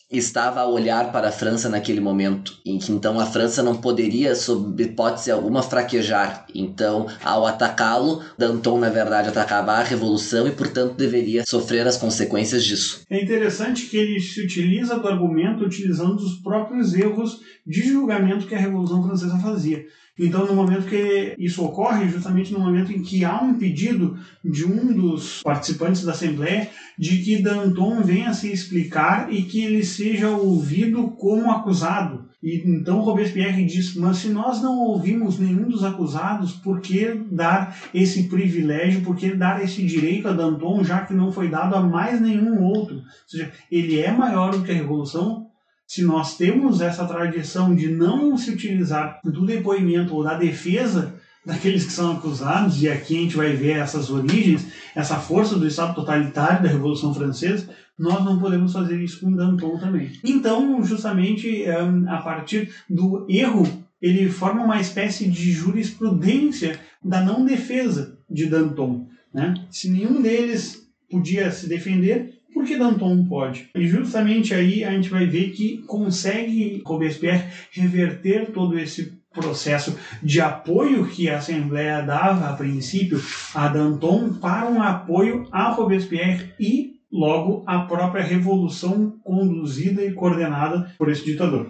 estava 0.10 0.62
a 0.62 0.68
olhar 0.68 1.12
para 1.12 1.28
a 1.28 1.32
França 1.32 1.68
naquele 1.68 2.00
momento, 2.00 2.58
em 2.66 2.78
que 2.78 2.92
então 2.94 3.20
a 3.20 3.26
França 3.26 3.62
não 3.62 3.76
poderia, 3.76 4.36
sob 4.36 4.82
hipótese 4.82 5.30
alguma, 5.30 5.62
fraquejar. 5.62 6.46
Então, 6.56 7.08
ao 7.22 7.46
atacá-lo, 7.46 8.22
Danton, 8.38 8.80
na 8.80 8.90
verdade, 8.90 9.28
atacava 9.28 9.74
a 9.74 9.84
revolução 9.84 10.48
e, 10.48 10.52
portanto, 10.52 10.96
deveria 10.96 11.46
sofrer 11.46 11.86
as 11.86 11.98
consequências 11.98 12.64
disso. 12.64 13.02
É 13.10 13.22
interessante 13.22 13.88
que 13.88 13.98
ele 13.98 14.20
se 14.22 14.42
utiliza 14.42 14.98
do 14.98 15.08
argumento 15.08 15.66
utilizando 15.66 16.16
os 16.16 16.40
próprios 16.42 16.94
erros 16.94 17.42
de 17.66 17.82
julgamento 17.82 18.48
que 18.48 18.56
a 18.56 18.60
Revolução 18.60 19.04
Francesa 19.04 19.38
fazia. 19.40 19.84
Então, 20.20 20.48
no 20.48 20.56
momento 20.56 20.88
que 20.88 21.36
isso 21.38 21.64
ocorre, 21.64 22.10
justamente 22.10 22.52
no 22.52 22.60
momento 22.60 22.92
em 22.92 23.02
que 23.02 23.24
há 23.24 23.40
um 23.42 23.54
pedido 23.54 24.18
de 24.44 24.66
um 24.66 24.94
dos 24.94 25.44
participantes 25.44 26.04
da 26.04 26.12
Assembleia 26.12 26.70
de 26.98 27.18
que 27.20 27.42
Danton 27.42 28.02
venha 28.02 28.34
se 28.34 28.52
explicar 28.52 29.32
e 29.32 29.44
que 29.44 29.64
ele 29.64 29.84
seja 29.84 30.30
ouvido 30.30 31.10
como 31.12 31.52
acusado. 31.52 32.28
E 32.42 32.64
então 32.66 33.02
Robespierre 33.02 33.66
diz: 33.66 33.96
Mas 33.96 34.18
se 34.18 34.30
nós 34.30 34.62
não 34.62 34.80
ouvimos 34.80 35.40
nenhum 35.40 35.68
dos 35.68 35.84
acusados, 35.84 36.54
por 36.54 36.82
que 36.82 37.14
dar 37.32 37.78
esse 37.94 38.24
privilégio, 38.24 39.02
por 39.02 39.16
que 39.16 39.36
dar 39.36 39.64
esse 39.64 39.84
direito 39.84 40.28
a 40.28 40.34
Danton, 40.34 40.84
já 40.84 41.02
que 41.02 41.14
não 41.14 41.32
foi 41.32 41.50
dado 41.50 41.76
a 41.76 41.82
mais 41.82 42.22
nenhum 42.22 42.64
outro? 42.64 42.98
Ou 42.98 43.04
seja, 43.28 43.52
ele 43.72 44.00
é 44.00 44.12
maior 44.12 44.52
do 44.52 44.64
que 44.64 44.72
a 44.72 44.76
Revolução, 44.76 45.47
se 45.88 46.04
nós 46.04 46.38
temos 46.38 46.82
essa 46.82 47.06
tradição 47.06 47.74
de 47.74 47.88
não 47.88 48.38
se 48.38 48.52
utilizar 48.52 49.22
do 49.24 49.46
depoimento 49.46 50.14
ou 50.14 50.24
da 50.24 50.34
defesa 50.34 51.16
daqueles 51.46 51.86
que 51.86 51.94
são 51.94 52.12
acusados, 52.12 52.84
e 52.84 52.90
aqui 52.90 53.18
a 53.18 53.22
gente 53.22 53.38
vai 53.38 53.54
ver 53.54 53.78
essas 53.78 54.10
origens, 54.10 54.68
essa 54.94 55.16
força 55.16 55.58
do 55.58 55.66
Estado 55.66 55.96
totalitário 55.96 56.62
da 56.62 56.68
Revolução 56.68 57.14
Francesa, 57.14 57.70
nós 57.98 58.24
não 58.26 58.38
podemos 58.38 58.74
fazer 58.74 59.02
isso 59.02 59.22
com 59.22 59.32
Danton 59.32 59.80
também. 59.80 60.12
Então, 60.26 60.84
justamente 60.84 61.64
a 62.10 62.18
partir 62.18 62.70
do 62.90 63.26
erro, 63.30 63.66
ele 64.02 64.30
forma 64.30 64.64
uma 64.64 64.82
espécie 64.82 65.30
de 65.30 65.52
jurisprudência 65.54 66.78
da 67.02 67.22
não 67.22 67.46
defesa 67.46 68.20
de 68.30 68.46
Danton. 68.46 69.08
Né? 69.34 69.54
Se 69.72 69.90
nenhum 69.90 70.22
deles 70.22 70.86
podia 71.10 71.50
se 71.50 71.68
defender, 71.68 72.37
por 72.58 72.66
que 72.66 72.76
Danton 72.76 73.24
pode? 73.26 73.70
E 73.76 73.88
justamente 73.88 74.52
aí 74.52 74.84
a 74.84 74.90
gente 74.90 75.10
vai 75.10 75.28
ver 75.28 75.52
que 75.52 75.84
consegue 75.84 76.82
Robespierre 76.84 77.46
reverter 77.72 78.52
todo 78.52 78.80
esse 78.80 79.22
processo 79.32 79.96
de 80.24 80.42
apoio 80.42 81.06
que 81.06 81.30
a 81.30 81.38
Assembleia 81.38 82.02
dava 82.02 82.50
a 82.50 82.54
princípio 82.54 83.22
a 83.54 83.68
Danton 83.68 84.34
para 84.34 84.68
um 84.68 84.82
apoio 84.82 85.48
a 85.52 85.70
Robespierre 85.70 86.52
e 86.60 86.96
logo 87.12 87.64
a 87.68 87.82
própria 87.82 88.24
revolução 88.24 89.20
conduzida 89.24 90.04
e 90.04 90.14
coordenada 90.14 90.92
por 90.98 91.12
esse 91.12 91.24
ditador. 91.24 91.70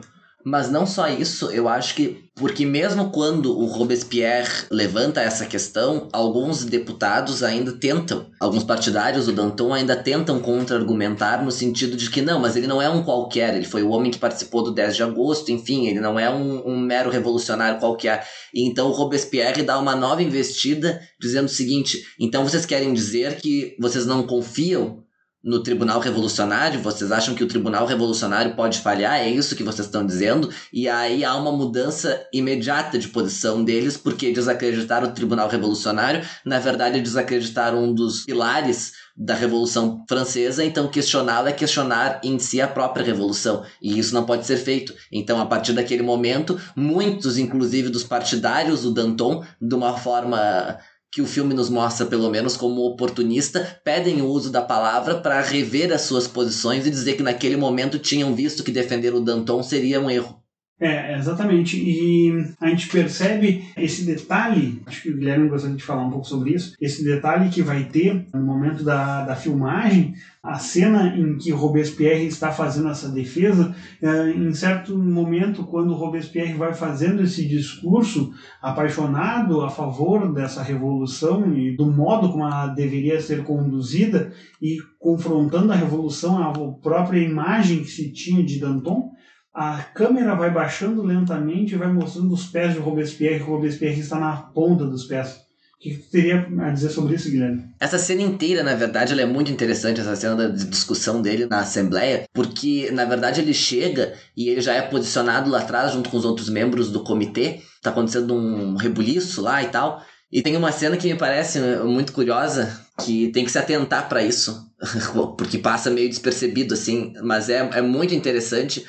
Mas 0.50 0.72
não 0.72 0.86
só 0.86 1.10
isso, 1.10 1.52
eu 1.52 1.68
acho 1.68 1.94
que 1.94 2.24
porque 2.34 2.66
mesmo 2.66 3.10
quando 3.10 3.60
o 3.60 3.66
Robespierre 3.66 4.68
levanta 4.72 5.20
essa 5.20 5.46
questão, 5.46 6.08
alguns 6.14 6.64
deputados 6.64 7.44
ainda 7.44 7.74
tentam, 7.74 8.28
alguns 8.40 8.64
partidários 8.64 9.26
do 9.26 9.34
Danton 9.34 9.74
ainda 9.74 9.94
tentam 9.94 10.40
contra-argumentar 10.40 11.44
no 11.44 11.52
sentido 11.52 11.98
de 11.98 12.10
que 12.10 12.22
não, 12.22 12.40
mas 12.40 12.56
ele 12.56 12.68
não 12.68 12.82
é 12.82 12.88
um 12.88 13.04
qualquer, 13.04 13.56
ele 13.56 13.66
foi 13.66 13.84
o 13.84 13.90
homem 13.90 14.10
que 14.10 14.20
participou 14.20 14.64
do 14.64 14.72
10 14.72 14.96
de 14.96 15.04
agosto, 15.04 15.52
enfim, 15.52 15.88
ele 15.88 16.00
não 16.00 16.18
é 16.18 16.30
um, 16.30 16.66
um 16.66 16.80
mero 16.80 17.10
revolucionário 17.10 17.80
qualquer. 17.82 18.26
E 18.54 18.66
então 18.66 18.88
o 18.88 18.94
Robespierre 18.94 19.64
dá 19.64 19.78
uma 19.78 19.98
nova 19.98 20.24
investida 20.24 21.02
dizendo 21.20 21.48
o 21.48 21.50
seguinte: 21.50 22.06
então 22.18 22.48
vocês 22.48 22.66
querem 22.66 22.94
dizer 22.94 23.36
que 23.42 23.76
vocês 23.82 24.06
não 24.06 24.24
confiam 24.24 25.04
no 25.48 25.64
Tribunal 25.64 26.02
Revolucionário? 26.02 26.82
Vocês 26.82 27.10
acham 27.10 27.34
que 27.34 27.44
o 27.44 27.48
Tribunal 27.48 27.86
Revolucionário 27.86 28.54
pode 28.54 28.80
falhar? 28.80 29.16
É 29.16 29.30
isso 29.30 29.56
que 29.56 29.64
vocês 29.64 29.88
estão 29.88 30.06
dizendo? 30.06 30.50
E 30.74 30.90
aí 30.90 31.24
há 31.24 31.34
uma 31.36 31.54
mudança 31.54 32.22
imediata 32.34 33.00
de 33.00 33.08
posição 33.08 33.64
deles, 33.64 33.96
porque 33.96 34.34
desacreditar 34.34 35.06
o 35.06 35.14
Tribunal 35.14 35.48
Revolucionário, 35.48 36.22
na 36.44 36.60
verdade, 36.60 37.00
é 37.00 37.02
desacreditar 37.02 37.74
um 37.74 37.94
dos 37.94 38.26
pilares 38.26 38.92
da 39.16 39.34
Revolução 39.34 40.04
Francesa, 40.08 40.64
então 40.64 40.90
questioná-la 40.90 41.50
é 41.50 41.54
questionar 41.54 42.20
em 42.24 42.38
si 42.38 42.62
a 42.62 42.68
própria 42.68 43.04
Revolução, 43.04 43.64
e 43.82 43.98
isso 43.98 44.14
não 44.14 44.26
pode 44.26 44.46
ser 44.46 44.58
feito. 44.58 44.94
Então, 45.12 45.40
a 45.40 45.46
partir 45.46 45.74
daquele 45.74 46.04
momento, 46.04 46.60
muitos, 46.76 47.38
inclusive 47.38 47.90
dos 47.90 48.04
partidários 48.04 48.84
do 48.84 48.94
Danton, 48.94 49.44
de 49.60 49.74
uma 49.74 49.98
forma 49.98 50.78
que 51.18 51.22
o 51.24 51.26
filme 51.26 51.52
nos 51.52 51.68
mostra, 51.68 52.06
pelo 52.06 52.30
menos, 52.30 52.56
como 52.56 52.86
oportunista, 52.86 53.82
pedem 53.84 54.22
o 54.22 54.28
uso 54.28 54.52
da 54.52 54.62
palavra 54.62 55.16
para 55.16 55.42
rever 55.42 55.92
as 55.92 56.02
suas 56.02 56.28
posições 56.28 56.86
e 56.86 56.92
dizer 56.92 57.16
que 57.16 57.24
naquele 57.24 57.58
momento 57.58 57.98
tinham 57.98 58.36
visto 58.36 58.64
que 58.64 58.70
defender 58.70 59.16
o 59.16 59.20
Danton 59.20 59.64
seria 59.64 60.00
um 60.00 60.12
erro. 60.12 60.40
É, 60.80 61.18
exatamente. 61.18 61.76
E 61.76 62.54
a 62.62 62.70
gente 62.70 62.88
percebe 62.90 63.66
esse 63.76 64.06
detalhe, 64.06 64.80
acho 64.86 65.02
que 65.02 65.10
o 65.10 65.18
Guilherme 65.18 65.50
gostaria 65.50 65.76
de 65.76 65.84
falar 65.84 66.06
um 66.06 66.12
pouco 66.12 66.28
sobre 66.28 66.52
isso, 66.54 66.76
esse 66.80 67.04
detalhe 67.04 67.50
que 67.50 67.64
vai 67.64 67.86
ter 67.86 68.28
no 68.32 68.44
momento 68.44 68.84
da, 68.84 69.26
da 69.26 69.36
filmagem, 69.36 70.14
a 70.44 70.60
cena 70.60 71.18
em 71.18 71.36
que 71.36 71.52
Robespierre 71.52 72.28
está 72.28 72.52
fazendo 72.52 72.90
essa 72.90 73.10
defesa, 73.10 73.76
é, 74.00 74.30
em 74.30 74.54
certo 74.54 74.96
momento, 74.96 75.64
quando 75.64 75.96
Robespierre 75.96 76.54
vai 76.54 76.76
fazendo 76.76 77.24
esse 77.24 77.48
discurso 77.48 78.32
apaixonado 78.62 79.62
a 79.62 79.70
favor 79.72 80.32
dessa 80.32 80.62
revolução 80.62 81.58
e 81.58 81.76
do 81.76 81.92
modo 81.92 82.32
como 82.32 82.46
ela 82.46 82.68
deveria 82.68 83.20
ser 83.20 83.44
conduzida 83.44 84.32
e 84.62 84.78
confrontando 85.00 85.74
a 85.74 85.76
revolução 85.76 86.38
à 86.38 86.54
própria 86.82 87.20
imagem 87.20 87.80
que 87.80 87.90
se 87.90 88.12
tinha 88.12 88.44
de 88.44 88.60
Danton, 88.60 89.17
a 89.58 89.82
câmera 89.82 90.36
vai 90.36 90.52
baixando 90.52 91.02
lentamente 91.02 91.74
e 91.74 91.78
vai 91.78 91.92
mostrando 91.92 92.32
os 92.32 92.46
pés 92.46 92.74
de 92.74 92.80
Robespierre, 92.80 93.38
e 93.38 93.40
Robespierre 93.40 94.00
está 94.00 94.20
na 94.20 94.34
ponta 94.38 94.86
dos 94.86 95.06
pés. 95.06 95.30
O 95.30 95.80
que 95.80 95.96
tu 95.96 96.12
teria 96.12 96.48
a 96.60 96.70
dizer 96.70 96.92
sobre 96.92 97.16
isso, 97.16 97.32
Guilherme? 97.32 97.64
Essa 97.80 97.98
cena 97.98 98.22
inteira, 98.22 98.62
na 98.62 98.76
verdade, 98.76 99.14
ela 99.14 99.24
é 99.24 99.26
muito 99.26 99.52
interessante, 99.52 100.00
essa 100.00 100.16
cena 100.16 100.36
da 100.36 100.48
discussão 100.50 101.24
dele 101.24 101.48
na 101.48 101.62
Assembleia, 101.62 102.26
porque, 102.34 102.92
na 102.92 103.04
verdade, 103.06 103.42
ele 103.42 103.54
chega 103.54 104.14
e 104.36 104.48
ele 104.48 104.62
já 104.62 104.76
é 104.76 104.82
posicionado 104.84 105.50
lá 105.50 105.58
atrás, 105.58 105.92
junto 105.92 106.12
com 106.12 106.18
os 106.18 106.26
outros 106.26 106.50
membros 106.50 106.92
do 106.92 107.04
comitê. 107.04 107.62
Tá 107.82 107.90
acontecendo 107.90 108.36
um 108.36 108.76
rebuliço 108.76 109.42
lá 109.42 109.64
e 109.64 109.70
tal. 109.70 110.04
E 110.32 110.44
tem 110.44 110.56
uma 110.56 110.72
cena 110.72 110.98
que 110.98 111.12
me 111.12 111.18
parece 111.18 111.60
muito 111.84 112.14
curiosa, 112.14 112.80
que 113.04 113.30
tem 113.30 113.44
que 113.44 113.52
se 113.52 113.58
atentar 113.58 114.08
para 114.08 114.22
isso, 114.22 114.70
porque 115.36 115.58
passa 115.58 115.90
meio 115.90 116.10
despercebido, 116.10 116.76
assim, 116.76 117.14
mas 117.24 117.50
é, 117.50 117.58
é 117.74 117.82
muito 117.82 118.14
interessante, 118.14 118.86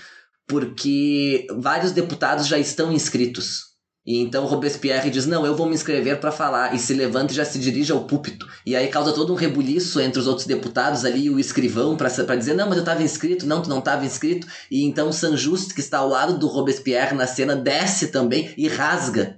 porque 0.49 1.47
vários 1.59 1.93
deputados 1.93 2.47
já 2.47 2.59
estão 2.59 2.93
inscritos 2.93 3.69
e 4.09 4.23
então 4.23 4.47
Robespierre 4.47 5.11
diz: 5.11 5.27
Não, 5.27 5.45
eu 5.45 5.55
vou 5.55 5.67
me 5.67 5.75
inscrever 5.75 6.19
para 6.19 6.33
falar. 6.33 6.75
E 6.75 6.79
se 6.79 6.95
levanta 6.95 7.31
e 7.31 7.37
já 7.37 7.45
se 7.45 7.59
dirige 7.59 7.93
ao 7.93 8.05
púlpito. 8.05 8.49
E 8.65 8.75
aí 8.75 8.89
causa 8.89 9.13
todo 9.13 9.35
um 9.35 9.37
rebuliço 9.37 10.01
entre 10.01 10.19
os 10.19 10.27
outros 10.27 10.47
deputados 10.47 11.05
ali 11.05 11.25
e 11.27 11.31
o 11.31 11.39
escrivão 11.39 11.95
para 11.95 12.09
dizer: 12.37 12.55
Não, 12.55 12.67
mas 12.67 12.79
eu 12.79 12.83
estava 12.83 13.03
inscrito. 13.03 13.47
Não, 13.47 13.61
tu 13.61 13.69
não 13.69 13.81
estava 13.81 14.07
inscrito. 14.07 14.47
E 14.71 14.83
então 14.87 15.13
Saint-Just, 15.13 15.75
que 15.75 15.81
está 15.81 15.99
ao 15.99 16.09
lado 16.09 16.39
do 16.39 16.47
Robespierre 16.47 17.15
na 17.15 17.27
cena, 17.27 17.55
desce 17.55 18.09
também 18.09 18.55
e 18.57 18.67
rasga 18.67 19.38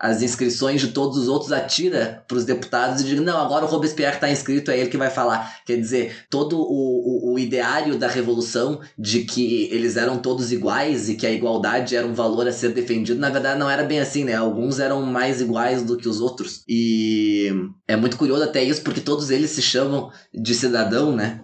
as 0.00 0.22
inscrições 0.22 0.80
de 0.80 0.88
todos 0.88 1.18
os 1.18 1.28
outros, 1.28 1.52
atira 1.52 2.24
para 2.26 2.38
os 2.38 2.46
deputados 2.46 3.02
e 3.02 3.04
diz: 3.04 3.20
não, 3.20 3.38
agora 3.38 3.66
o 3.66 3.68
Robespierre 3.68 4.14
está 4.14 4.30
inscrito, 4.30 4.70
é 4.70 4.78
ele 4.78 4.88
que 4.88 4.96
vai 4.96 5.10
falar. 5.10 5.60
Quer 5.66 5.76
dizer, 5.76 6.24
todo 6.30 6.58
o, 6.58 6.62
o, 6.62 7.34
o, 7.34 7.38
ideário 7.38 7.98
da 7.98 8.08
Revolução 8.08 8.80
de 8.98 9.24
que 9.24 9.68
eles 9.70 9.98
eram 9.98 10.16
todos 10.16 10.50
iguais 10.52 11.10
e 11.10 11.16
que 11.16 11.26
a 11.26 11.30
igualdade 11.30 11.94
era 11.94 12.06
um 12.06 12.14
valor 12.14 12.48
a 12.48 12.52
ser 12.52 12.70
defendido, 12.70 13.20
na 13.20 13.28
verdade 13.28 13.58
não 13.58 13.68
era 13.68 13.84
bem 13.84 14.00
assim, 14.00 14.24
né? 14.24 14.34
Alguns 14.34 14.80
eram 14.80 15.02
mais 15.02 15.42
iguais 15.42 15.82
do 15.82 15.98
que 15.98 16.08
os 16.08 16.20
outros. 16.20 16.64
E 16.66 17.52
é 17.86 17.94
muito 17.94 18.16
curioso 18.16 18.42
até 18.42 18.62
isso, 18.64 18.82
porque 18.82 19.02
todos 19.02 19.28
eles 19.28 19.50
se 19.50 19.60
chamam 19.60 20.10
de 20.32 20.54
cidadão, 20.54 21.14
né? 21.14 21.42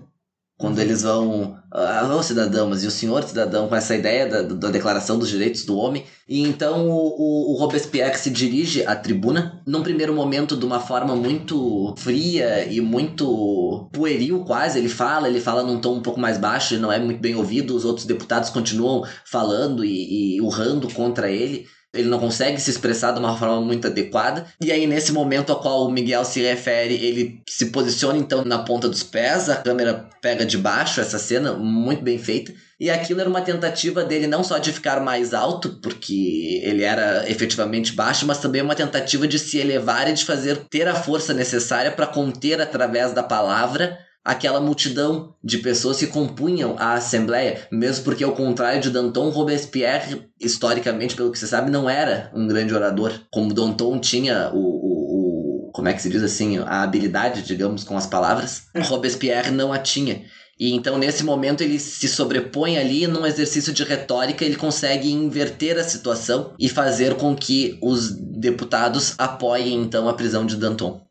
Quando 0.59 0.79
eles 0.79 1.03
vão, 1.03 1.59
ah, 1.71 2.17
oh, 2.17 2.23
cidadão, 2.23 2.71
mas 2.71 2.83
e 2.83 2.87
o 2.87 2.91
senhor 2.91 3.23
cidadão, 3.23 3.69
com 3.69 3.77
essa 3.77 3.95
ideia 3.95 4.27
da, 4.27 4.43
da 4.43 4.71
Declaração 4.71 5.19
dos 5.19 5.29
Direitos 5.29 5.65
do 5.67 5.77
Homem. 5.77 6.05
E 6.27 6.43
então 6.43 6.89
o, 6.89 7.53
o 7.53 7.57
Robespierre 7.59 8.17
se 8.17 8.31
dirige 8.31 8.85
à 8.87 8.97
tribuna, 8.97 9.63
num 9.67 9.83
primeiro 9.83 10.15
momento 10.15 10.57
de 10.57 10.65
uma 10.65 10.81
forma 10.81 11.15
muito 11.15 11.95
fria 11.99 12.65
e 12.65 12.81
muito 12.81 13.91
pueril 13.93 14.45
quase. 14.45 14.79
Ele 14.79 14.89
fala, 14.89 15.29
ele 15.29 15.41
fala 15.41 15.63
num 15.63 15.79
tom 15.79 15.97
um 15.97 16.03
pouco 16.03 16.19
mais 16.19 16.39
baixo, 16.39 16.79
não 16.79 16.91
é 16.91 16.99
muito 16.99 17.21
bem 17.21 17.35
ouvido, 17.35 17.77
os 17.77 17.85
outros 17.85 18.07
deputados 18.07 18.49
continuam 18.49 19.05
falando 19.27 19.85
e, 19.85 20.37
e 20.37 20.41
urrando 20.41 20.93
contra 20.93 21.31
ele 21.31 21.67
ele 21.97 22.09
não 22.09 22.19
consegue 22.19 22.61
se 22.61 22.71
expressar 22.71 23.13
de 23.13 23.19
uma 23.19 23.37
forma 23.37 23.61
muito 23.61 23.87
adequada. 23.87 24.47
E 24.61 24.71
aí, 24.71 24.87
nesse 24.87 25.13
momento 25.13 25.51
ao 25.51 25.61
qual 25.61 25.87
o 25.87 25.91
Miguel 25.91 26.25
se 26.25 26.41
refere, 26.43 26.95
ele 26.95 27.41
se 27.49 27.67
posiciona 27.67 28.19
então 28.19 28.45
na 28.45 28.59
ponta 28.59 28.89
dos 28.89 29.03
pés, 29.03 29.49
a 29.49 29.57
câmera 29.57 30.09
pega 30.21 30.45
de 30.45 30.59
baixo 30.59 31.01
essa 31.01 31.19
cena, 31.19 31.53
muito 31.55 32.03
bem 32.03 32.19
feita. 32.19 32.53
E 32.79 32.91
aquilo 32.91 33.21
era 33.21 33.29
uma 33.29 33.41
tentativa 33.41 34.05
dele 34.05 34.27
não 34.27 34.45
só 34.45 34.59
de 34.59 34.71
ficar 34.71 35.01
mais 35.01 35.33
alto, 35.33 35.81
porque 35.83 36.61
ele 36.63 36.83
era 36.83 37.25
efetivamente 37.31 37.93
baixo, 37.93 38.27
mas 38.27 38.39
também 38.39 38.61
uma 38.61 38.75
tentativa 38.75 39.27
de 39.27 39.39
se 39.39 39.57
elevar 39.59 40.09
e 40.09 40.13
de 40.13 40.25
fazer 40.25 40.59
ter 40.69 40.87
a 40.87 40.95
força 40.95 41.33
necessária 41.33 41.91
para 41.91 42.07
conter 42.07 42.61
através 42.61 43.13
da 43.13 43.23
palavra 43.23 43.99
aquela 44.27 44.61
multidão 44.61 45.35
de 45.43 45.59
pessoas 45.59 45.99
que 45.99 46.09
compunham 46.09 46.75
a 46.77 46.95
Assembleia, 46.95 47.69
mesmo 47.71 48.03
porque, 48.03 48.25
ao 48.25 48.33
contrário 48.33 48.81
de 48.81 48.91
Danton, 48.91 49.29
Robespierre, 49.29 50.29
historicamente, 50.41 51.15
pelo 51.15 51.31
que 51.31 51.39
se 51.39 51.47
sabe, 51.47 51.71
não 51.71 51.89
era 51.89 52.33
um 52.35 52.45
grande 52.45 52.75
orador. 52.75 53.13
Como 53.31 53.55
Danton 53.55 54.01
tinha 54.01 54.51
o, 54.53 54.59
o, 54.59 55.69
o 55.69 55.71
como 55.73 55.89
é 55.89 55.93
que 55.93 56.03
se 56.03 56.11
diz 56.11 56.25
assim, 56.25 56.59
a 56.59 56.83
habilidade, 56.83 57.43
digamos, 57.43 57.85
com 57.85 57.97
as 57.97 58.07
palavras, 58.07 58.65
Robespierre 58.89 59.53
não 59.53 59.73
a 59.73 59.79
tinha. 59.79 60.25
E 60.59 60.73
então, 60.73 60.99
nesse 60.99 61.23
momento, 61.23 61.61
ele 61.61 61.79
se 61.79 62.09
sobrepõe 62.09 62.79
ali 62.79 63.07
num 63.07 63.27
exercício 63.27 63.73
de 63.73 63.85
retórica, 63.85 64.45
ele 64.45 64.57
consegue 64.57 65.13
inverter 65.13 65.79
a 65.79 65.85
situação 65.85 66.53
e 66.59 66.69
fazer 66.69 67.15
com 67.15 67.37
que 67.37 67.79
os 67.81 68.11
deputados 68.11 69.15
apoiem 69.19 69.83
então 69.83 70.09
a 70.09 70.15
prisão 70.15 70.45
de 70.45 70.57
Danton. 70.57 71.06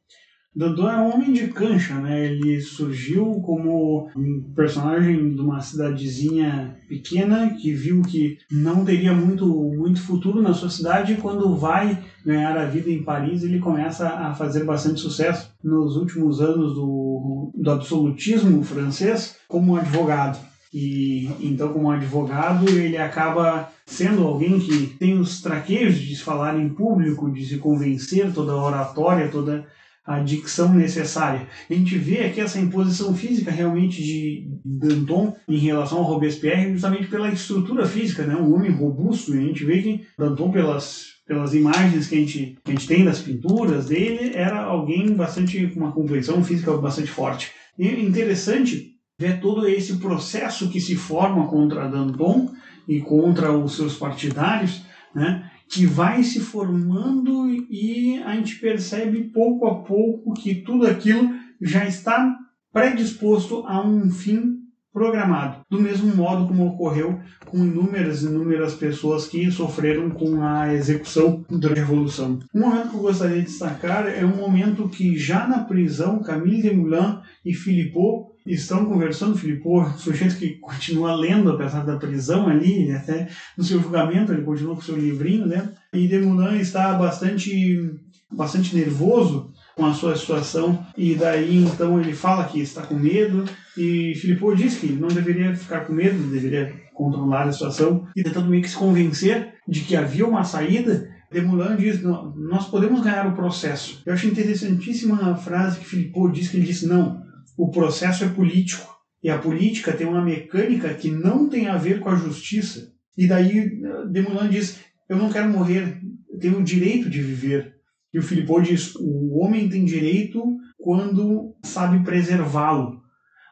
Danton 0.55 0.89
é 0.89 0.97
um 0.97 1.13
homem 1.13 1.33
de 1.33 1.47
cancha, 1.47 1.95
né? 1.95 2.27
Ele 2.27 2.61
surgiu 2.61 3.41
como 3.41 4.09
um 4.15 4.41
personagem 4.55 5.35
de 5.35 5.41
uma 5.41 5.59
cidadezinha 5.59 6.77
pequena 6.87 7.49
que 7.49 7.73
viu 7.73 8.01
que 8.01 8.37
não 8.49 8.85
teria 8.85 9.13
muito, 9.13 9.45
muito 9.45 10.01
futuro 10.01 10.41
na 10.41 10.53
sua 10.53 10.69
cidade 10.69 11.13
e 11.13 11.17
quando 11.17 11.57
vai 11.57 12.01
ganhar 12.25 12.57
a 12.57 12.65
vida 12.65 12.89
em 12.89 13.03
Paris 13.03 13.43
ele 13.43 13.59
começa 13.59 14.07
a 14.07 14.33
fazer 14.33 14.63
bastante 14.63 15.01
sucesso 15.01 15.51
nos 15.61 15.97
últimos 15.97 16.39
anos 16.39 16.73
do, 16.73 17.51
do 17.53 17.71
absolutismo 17.71 18.63
francês 18.63 19.35
como 19.49 19.75
advogado. 19.75 20.39
E 20.73 21.29
então, 21.41 21.71
como 21.71 21.89
advogado, 21.89 22.67
ele 22.69 22.97
acaba 22.97 23.69
sendo 23.85 24.25
alguém 24.25 24.59
que 24.59 24.87
tem 24.87 25.17
os 25.17 25.41
traqueios 25.41 25.95
de 25.97 26.15
se 26.15 26.21
falar 26.21 26.59
em 26.59 26.67
público, 26.67 27.31
de 27.31 27.45
se 27.45 27.57
convencer, 27.57 28.33
toda 28.33 28.51
a 28.51 28.61
oratória, 28.61 29.29
toda 29.29 29.65
a 30.05 30.19
dicção 30.19 30.73
necessária. 30.73 31.47
A 31.69 31.73
gente 31.73 31.97
vê 31.97 32.25
aqui 32.25 32.39
essa 32.39 32.59
imposição 32.59 33.15
física 33.15 33.49
realmente 33.49 34.03
de 34.03 34.47
Danton 34.63 35.35
em 35.47 35.57
relação 35.57 35.97
ao 35.97 36.03
Robespierre, 36.03 36.71
justamente 36.73 37.07
pela 37.07 37.29
estrutura 37.29 37.87
física, 37.87 38.23
né? 38.23 38.35
um 38.35 38.53
homem 38.53 38.71
robusto, 38.71 39.33
a 39.33 39.37
gente 39.37 39.65
vê 39.65 39.81
que 39.81 40.05
Danton, 40.17 40.51
pelas, 40.51 41.05
pelas 41.27 41.55
imagens 41.55 42.07
que 42.07 42.15
a, 42.15 42.19
gente, 42.19 42.57
que 42.63 42.71
a 42.71 42.75
gente 42.75 42.87
tem 42.87 43.03
das 43.03 43.19
pinturas 43.19 43.87
dele, 43.87 44.31
era 44.35 44.61
alguém 44.61 45.11
bastante 45.13 45.65
com 45.67 45.79
uma 45.79 45.91
compreensão 45.91 46.43
física 46.43 46.77
bastante 46.77 47.09
forte. 47.09 47.51
E 47.77 47.87
é 47.87 47.99
interessante 47.99 48.91
ver 49.19 49.39
todo 49.39 49.67
esse 49.67 49.97
processo 49.97 50.69
que 50.69 50.79
se 50.79 50.95
forma 50.95 51.47
contra 51.47 51.87
Danton 51.87 52.51
e 52.87 52.99
contra 53.01 53.51
os 53.51 53.75
seus 53.75 53.97
partidários, 53.97 54.83
né? 55.15 55.49
Que 55.69 55.85
vai 55.85 56.23
se 56.23 56.39
formando 56.39 57.49
e 57.49 58.21
a 58.23 58.35
gente 58.35 58.59
percebe 58.59 59.23
pouco 59.25 59.67
a 59.67 59.83
pouco 59.83 60.33
que 60.33 60.55
tudo 60.55 60.85
aquilo 60.85 61.29
já 61.61 61.85
está 61.85 62.35
predisposto 62.71 63.65
a 63.65 63.81
um 63.85 64.09
fim 64.09 64.65
programado, 64.95 65.57
do 65.69 65.77
mesmo 65.77 66.15
modo 66.15 66.47
como 66.47 66.67
ocorreu 66.67 67.19
com 67.45 67.57
inúmeras 67.57 68.23
e 68.23 68.27
inúmeras 68.27 68.75
pessoas 68.75 69.27
que 69.27 69.51
sofreram 69.51 70.09
com 70.09 70.41
a 70.41 70.73
execução 70.73 71.43
da 71.49 71.67
Revolução. 71.67 72.39
Um 72.53 72.61
momento 72.61 72.91
que 72.91 72.95
eu 72.95 73.01
gostaria 73.01 73.39
de 73.39 73.43
destacar 73.43 74.07
é 74.07 74.25
um 74.25 74.37
momento 74.37 74.87
que 74.87 75.17
já 75.17 75.45
na 75.45 75.65
prisão 75.65 76.23
Camille 76.23 76.61
Desmoulins 76.61 77.19
e 77.43 77.53
Philippot 77.53 78.24
estão 78.45 78.85
conversando, 78.85 79.37
Filippo, 79.37 79.89
sujeito 79.97 80.37
que 80.37 80.59
continua 80.59 81.15
lendo 81.15 81.49
apesar 81.49 81.83
da 81.83 81.97
prisão 81.97 82.47
ali, 82.47 82.91
até 82.91 83.27
no 83.57 83.63
seu 83.63 83.79
julgamento 83.81 84.31
ele 84.31 84.43
continua 84.43 84.75
com 84.75 84.81
seu 84.81 84.95
livrinho, 84.95 85.47
né? 85.47 85.73
E 85.93 86.07
Demoulin 86.07 86.59
está 86.59 86.93
bastante, 86.93 87.91
bastante 88.31 88.75
nervoso 88.75 89.51
com 89.75 89.85
a 89.85 89.93
sua 89.93 90.15
situação 90.15 90.85
e 90.95 91.15
daí 91.15 91.57
então 91.57 91.99
ele 91.99 92.13
fala 92.13 92.45
que 92.45 92.59
está 92.59 92.83
com 92.83 92.95
medo 92.95 93.45
e 93.75 94.13
Filippo 94.15 94.55
diz 94.55 94.77
que 94.77 94.87
não 94.87 95.07
deveria 95.07 95.55
ficar 95.55 95.81
com 95.81 95.93
medo, 95.93 96.31
deveria 96.31 96.71
controlar 96.93 97.43
a 97.43 97.51
situação 97.51 98.07
e 98.15 98.23
tentando 98.23 98.49
meio 98.49 98.61
que 98.61 98.69
se 98.69 98.77
convencer 98.77 99.55
de 99.67 99.81
que 99.81 99.95
havia 99.95 100.25
uma 100.25 100.43
saída 100.43 101.13
Demoulin 101.31 101.75
diz, 101.75 102.01
nós 102.01 102.69
podemos 102.69 103.01
ganhar 103.01 103.27
o 103.27 103.35
processo. 103.35 104.01
Eu 104.05 104.13
acho 104.13 104.27
interessantíssima 104.27 105.31
a 105.31 105.35
frase 105.35 105.79
que 105.79 105.85
Filippo 105.85 106.31
diz, 106.31 106.47
que 106.47 106.55
ele 106.55 106.65
disse, 106.65 106.87
não, 106.87 107.24
o 107.57 107.69
processo 107.69 108.23
é 108.23 108.29
político. 108.29 108.93
E 109.23 109.29
a 109.29 109.37
política 109.37 109.93
tem 109.93 110.05
uma 110.05 110.23
mecânica 110.23 110.93
que 110.93 111.09
não 111.09 111.49
tem 111.49 111.67
a 111.67 111.77
ver 111.77 111.99
com 111.99 112.09
a 112.09 112.15
justiça. 112.15 112.93
E 113.17 113.27
daí 113.27 113.81
Demoulin 114.11 114.49
diz: 114.49 114.79
Eu 115.09 115.17
não 115.17 115.31
quero 115.31 115.49
morrer, 115.49 115.99
eu 116.29 116.39
tenho 116.39 116.59
o 116.59 116.63
direito 116.63 117.09
de 117.09 117.21
viver. 117.21 117.75
E 118.13 118.19
o 118.19 118.23
Filippo 118.23 118.61
diz: 118.61 118.93
O 118.95 119.39
homem 119.39 119.67
tem 119.67 119.83
direito 119.83 120.43
quando 120.77 121.55
sabe 121.63 122.03
preservá-lo. 122.03 123.01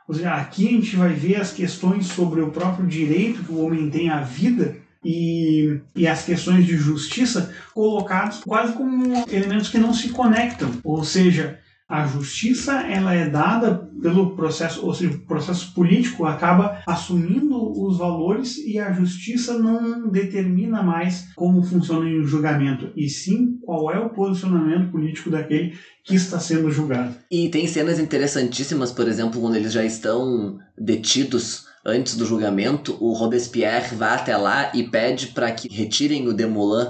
Ou 0.08 0.14
seja, 0.14 0.36
aqui 0.36 0.68
a 0.68 0.72
gente 0.72 0.96
vai 0.96 1.14
ver 1.14 1.38
as 1.38 1.52
questões 1.52 2.08
sobre 2.08 2.42
o 2.42 2.52
próprio 2.52 2.86
direito 2.86 3.44
que 3.44 3.52
o 3.52 3.64
homem 3.64 3.90
tem 3.90 4.10
à 4.10 4.22
vida 4.22 4.76
e, 5.04 5.80
e 5.96 6.08
as 6.08 6.24
questões 6.24 6.66
de 6.66 6.78
justiça 6.78 7.54
colocados 7.74 8.42
quase 8.44 8.74
como 8.74 9.06
elementos 9.32 9.70
que 9.70 9.78
não 9.78 9.94
se 9.94 10.10
conectam. 10.10 10.72
Ou 10.84 11.04
seja, 11.04 11.60
a 11.88 12.08
justiça 12.08 12.82
ela 12.82 13.14
é 13.14 13.30
dada 13.30 13.90
pelo 14.02 14.36
processo, 14.36 14.86
ou 14.86 14.94
seja, 14.94 15.16
o 15.16 15.26
processo 15.26 15.74
político 15.74 16.26
acaba 16.26 16.82
assumindo 16.88 17.56
os 17.82 17.98
valores 17.98 18.58
e 18.58 18.80
a 18.80 18.92
justiça 18.92 19.58
não 19.58 20.10
determina 20.10 20.82
mais 20.82 21.28
como 21.36 21.64
funciona 21.64 22.06
o 22.06 22.26
julgamento, 22.26 22.92
e 22.96 23.10
sim 23.10 23.58
qual 23.62 23.92
é 23.92 24.00
o 24.00 24.10
posicionamento 24.10 24.92
político 24.92 25.30
daquele 25.30 25.78
que 26.04 26.16
está 26.16 26.40
sendo 26.40 26.72
julgado. 26.72 27.16
E 27.32 27.50
tem 27.50 27.68
cenas 27.68 28.00
interessantíssimas, 28.00 28.92
por 28.92 29.08
exemplo, 29.08 29.40
quando 29.40 29.56
eles 29.56 29.72
já 29.72 29.86
estão 29.86 30.58
detidos 30.78 31.66
antes 31.86 32.16
do 32.16 32.26
julgamento, 32.26 32.98
o 33.00 33.14
Robespierre 33.14 33.96
vai 33.96 34.16
até 34.16 34.36
lá 34.36 34.72
e 34.74 34.84
pede 34.84 35.28
para 35.28 35.52
que 35.52 35.74
retirem 35.74 36.28
o 36.28 36.34
Demoulin 36.34 36.88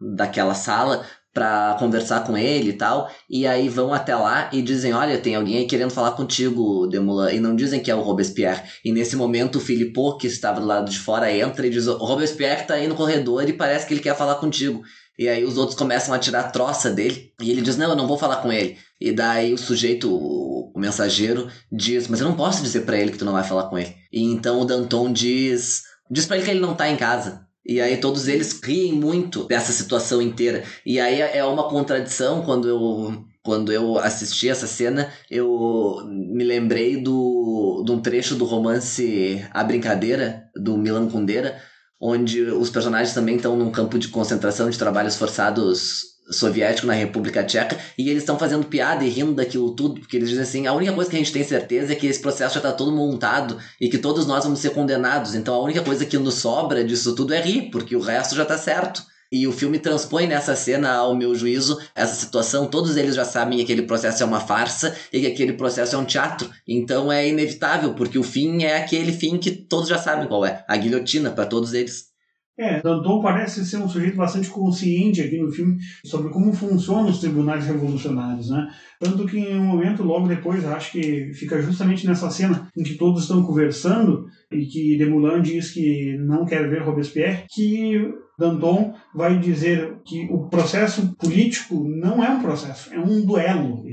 daquela 0.00 0.54
sala 0.54 1.04
para 1.34 1.74
conversar 1.80 2.20
com 2.24 2.38
ele 2.38 2.70
e 2.70 2.72
tal. 2.74 3.10
E 3.28 3.44
aí 3.44 3.68
vão 3.68 3.92
até 3.92 4.14
lá 4.14 4.48
e 4.52 4.62
dizem: 4.62 4.94
Olha, 4.94 5.18
tem 5.18 5.34
alguém 5.34 5.58
aí 5.58 5.66
querendo 5.66 5.90
falar 5.90 6.12
contigo, 6.12 6.86
Demoulin. 6.86 7.34
E 7.34 7.40
não 7.40 7.56
dizem 7.56 7.82
que 7.82 7.90
é 7.90 7.94
o 7.94 8.00
Robespierre. 8.00 8.62
E 8.84 8.92
nesse 8.92 9.16
momento 9.16 9.56
o 9.56 9.60
Philippot, 9.60 10.18
que 10.18 10.28
estava 10.28 10.60
do 10.60 10.66
lado 10.66 10.88
de 10.88 10.98
fora, 10.98 11.30
entra 11.30 11.66
e 11.66 11.70
diz: 11.70 11.88
O 11.88 11.96
Robespierre 11.96 12.62
tá 12.62 12.74
aí 12.74 12.86
no 12.86 12.94
corredor 12.94 13.46
e 13.48 13.52
parece 13.52 13.86
que 13.86 13.92
ele 13.92 14.00
quer 14.00 14.16
falar 14.16 14.36
contigo. 14.36 14.82
E 15.18 15.28
aí 15.28 15.44
os 15.44 15.58
outros 15.58 15.76
começam 15.76 16.14
a 16.14 16.18
tirar 16.18 16.40
a 16.40 16.50
troça 16.50 16.90
dele. 16.90 17.32
E 17.42 17.50
ele 17.50 17.60
diz: 17.60 17.76
Não, 17.76 17.90
eu 17.90 17.96
não 17.96 18.06
vou 18.06 18.16
falar 18.16 18.36
com 18.36 18.52
ele. 18.52 18.78
E 19.00 19.10
daí 19.10 19.52
o 19.52 19.58
sujeito, 19.58 20.08
o, 20.08 20.72
o 20.72 20.78
mensageiro, 20.78 21.48
diz: 21.70 22.06
Mas 22.06 22.20
eu 22.20 22.28
não 22.28 22.36
posso 22.36 22.62
dizer 22.62 22.82
para 22.82 22.96
ele 22.96 23.10
que 23.10 23.18
tu 23.18 23.24
não 23.24 23.32
vai 23.32 23.44
falar 23.44 23.64
com 23.64 23.76
ele. 23.76 23.94
E 24.12 24.22
então 24.22 24.60
o 24.60 24.64
Danton 24.64 25.12
diz: 25.12 25.82
Diz 26.08 26.26
pra 26.26 26.36
ele 26.36 26.44
que 26.44 26.50
ele 26.52 26.60
não 26.60 26.74
tá 26.74 26.88
em 26.88 26.96
casa. 26.96 27.44
E 27.66 27.80
aí 27.80 27.96
todos 27.96 28.28
eles 28.28 28.60
riem 28.62 28.92
muito 28.92 29.44
dessa 29.44 29.72
situação 29.72 30.20
inteira. 30.20 30.62
E 30.84 31.00
aí 31.00 31.20
é 31.20 31.44
uma 31.44 31.68
contradição 31.68 32.42
quando 32.42 32.68
eu 32.68 33.24
quando 33.42 33.70
eu 33.70 33.98
assisti 33.98 34.48
essa 34.48 34.66
cena, 34.66 35.12
eu 35.30 35.98
me 36.06 36.42
lembrei 36.42 36.96
do, 36.96 37.82
de 37.84 37.92
um 37.92 38.00
trecho 38.00 38.36
do 38.36 38.46
romance 38.46 39.46
A 39.50 39.62
Brincadeira, 39.62 40.44
do 40.56 40.78
Milan 40.78 41.10
Kundera, 41.10 41.60
onde 42.00 42.40
os 42.40 42.70
personagens 42.70 43.12
também 43.12 43.36
estão 43.36 43.54
num 43.54 43.70
campo 43.70 43.98
de 43.98 44.08
concentração 44.08 44.70
de 44.70 44.78
trabalhos 44.78 45.16
forçados 45.16 46.13
soviético 46.30 46.86
na 46.86 46.94
República 46.94 47.44
Tcheca 47.44 47.78
e 47.98 48.08
eles 48.08 48.22
estão 48.22 48.38
fazendo 48.38 48.66
piada 48.66 49.04
e 49.04 49.08
rindo 49.08 49.34
daquilo 49.34 49.74
tudo, 49.74 50.00
porque 50.00 50.16
eles 50.16 50.28
dizem 50.28 50.42
assim: 50.42 50.66
a 50.66 50.72
única 50.72 50.92
coisa 50.92 51.10
que 51.10 51.16
a 51.16 51.18
gente 51.18 51.32
tem 51.32 51.44
certeza 51.44 51.92
é 51.92 51.96
que 51.96 52.06
esse 52.06 52.20
processo 52.20 52.54
já 52.54 52.60
está 52.60 52.72
todo 52.72 52.92
montado 52.92 53.58
e 53.80 53.88
que 53.88 53.98
todos 53.98 54.26
nós 54.26 54.44
vamos 54.44 54.60
ser 54.60 54.70
condenados, 54.70 55.34
então 55.34 55.54
a 55.54 55.62
única 55.62 55.82
coisa 55.82 56.04
que 56.04 56.18
nos 56.18 56.34
sobra 56.34 56.84
disso 56.84 57.14
tudo 57.14 57.34
é 57.34 57.40
rir, 57.40 57.70
porque 57.70 57.96
o 57.96 58.00
resto 58.00 58.34
já 58.34 58.42
está 58.42 58.58
certo. 58.58 59.02
E 59.32 59.48
o 59.48 59.52
filme 59.52 59.80
transpõe 59.80 60.28
nessa 60.28 60.54
cena, 60.54 60.92
ao 60.92 61.16
meu 61.16 61.34
juízo, 61.34 61.80
essa 61.92 62.14
situação. 62.14 62.66
Todos 62.66 62.96
eles 62.96 63.16
já 63.16 63.24
sabem 63.24 63.58
que 63.58 63.64
aquele 63.64 63.82
processo 63.82 64.22
é 64.22 64.26
uma 64.26 64.38
farsa 64.38 64.94
e 65.12 65.20
que 65.20 65.26
aquele 65.26 65.54
processo 65.54 65.96
é 65.96 65.98
um 65.98 66.04
teatro. 66.04 66.48
Então 66.68 67.10
é 67.10 67.28
inevitável, 67.28 67.94
porque 67.94 68.16
o 68.16 68.22
fim 68.22 68.62
é 68.62 68.76
aquele 68.76 69.12
fim 69.12 69.36
que 69.36 69.50
todos 69.50 69.88
já 69.88 69.98
sabem 69.98 70.28
qual 70.28 70.46
é 70.46 70.64
a 70.68 70.76
guilhotina 70.76 71.32
para 71.32 71.46
todos 71.46 71.72
eles. 71.72 72.13
É, 72.56 72.80
Danton 72.80 73.20
parece 73.20 73.64
ser 73.64 73.78
um 73.78 73.88
sujeito 73.88 74.16
bastante 74.16 74.48
consciente 74.48 75.20
aqui 75.20 75.38
no 75.38 75.50
filme 75.50 75.76
sobre 76.06 76.30
como 76.30 76.52
funcionam 76.52 77.10
os 77.10 77.18
tribunais 77.18 77.66
revolucionários, 77.66 78.48
né? 78.48 78.68
Tanto 79.00 79.26
que 79.26 79.38
em 79.38 79.58
um 79.58 79.64
momento, 79.64 80.04
logo 80.04 80.28
depois, 80.28 80.64
acho 80.64 80.92
que 80.92 81.32
fica 81.34 81.60
justamente 81.60 82.06
nessa 82.06 82.30
cena 82.30 82.68
em 82.76 82.84
que 82.84 82.94
todos 82.94 83.22
estão 83.22 83.42
conversando 83.42 84.26
e 84.52 84.66
que 84.66 84.96
Demoulin 84.96 85.42
diz 85.42 85.72
que 85.72 86.16
não 86.18 86.44
quer 86.44 86.68
ver 86.68 86.82
Robespierre, 86.82 87.44
que 87.52 88.12
Danton 88.38 88.94
vai 89.14 89.38
dizer 89.38 89.96
que 90.04 90.28
o 90.30 90.48
processo 90.48 91.14
político 91.16 91.84
não 91.88 92.22
é 92.22 92.30
um 92.30 92.40
processo, 92.40 92.92
é 92.94 92.98
um 92.98 93.24
duelo. 93.24 93.84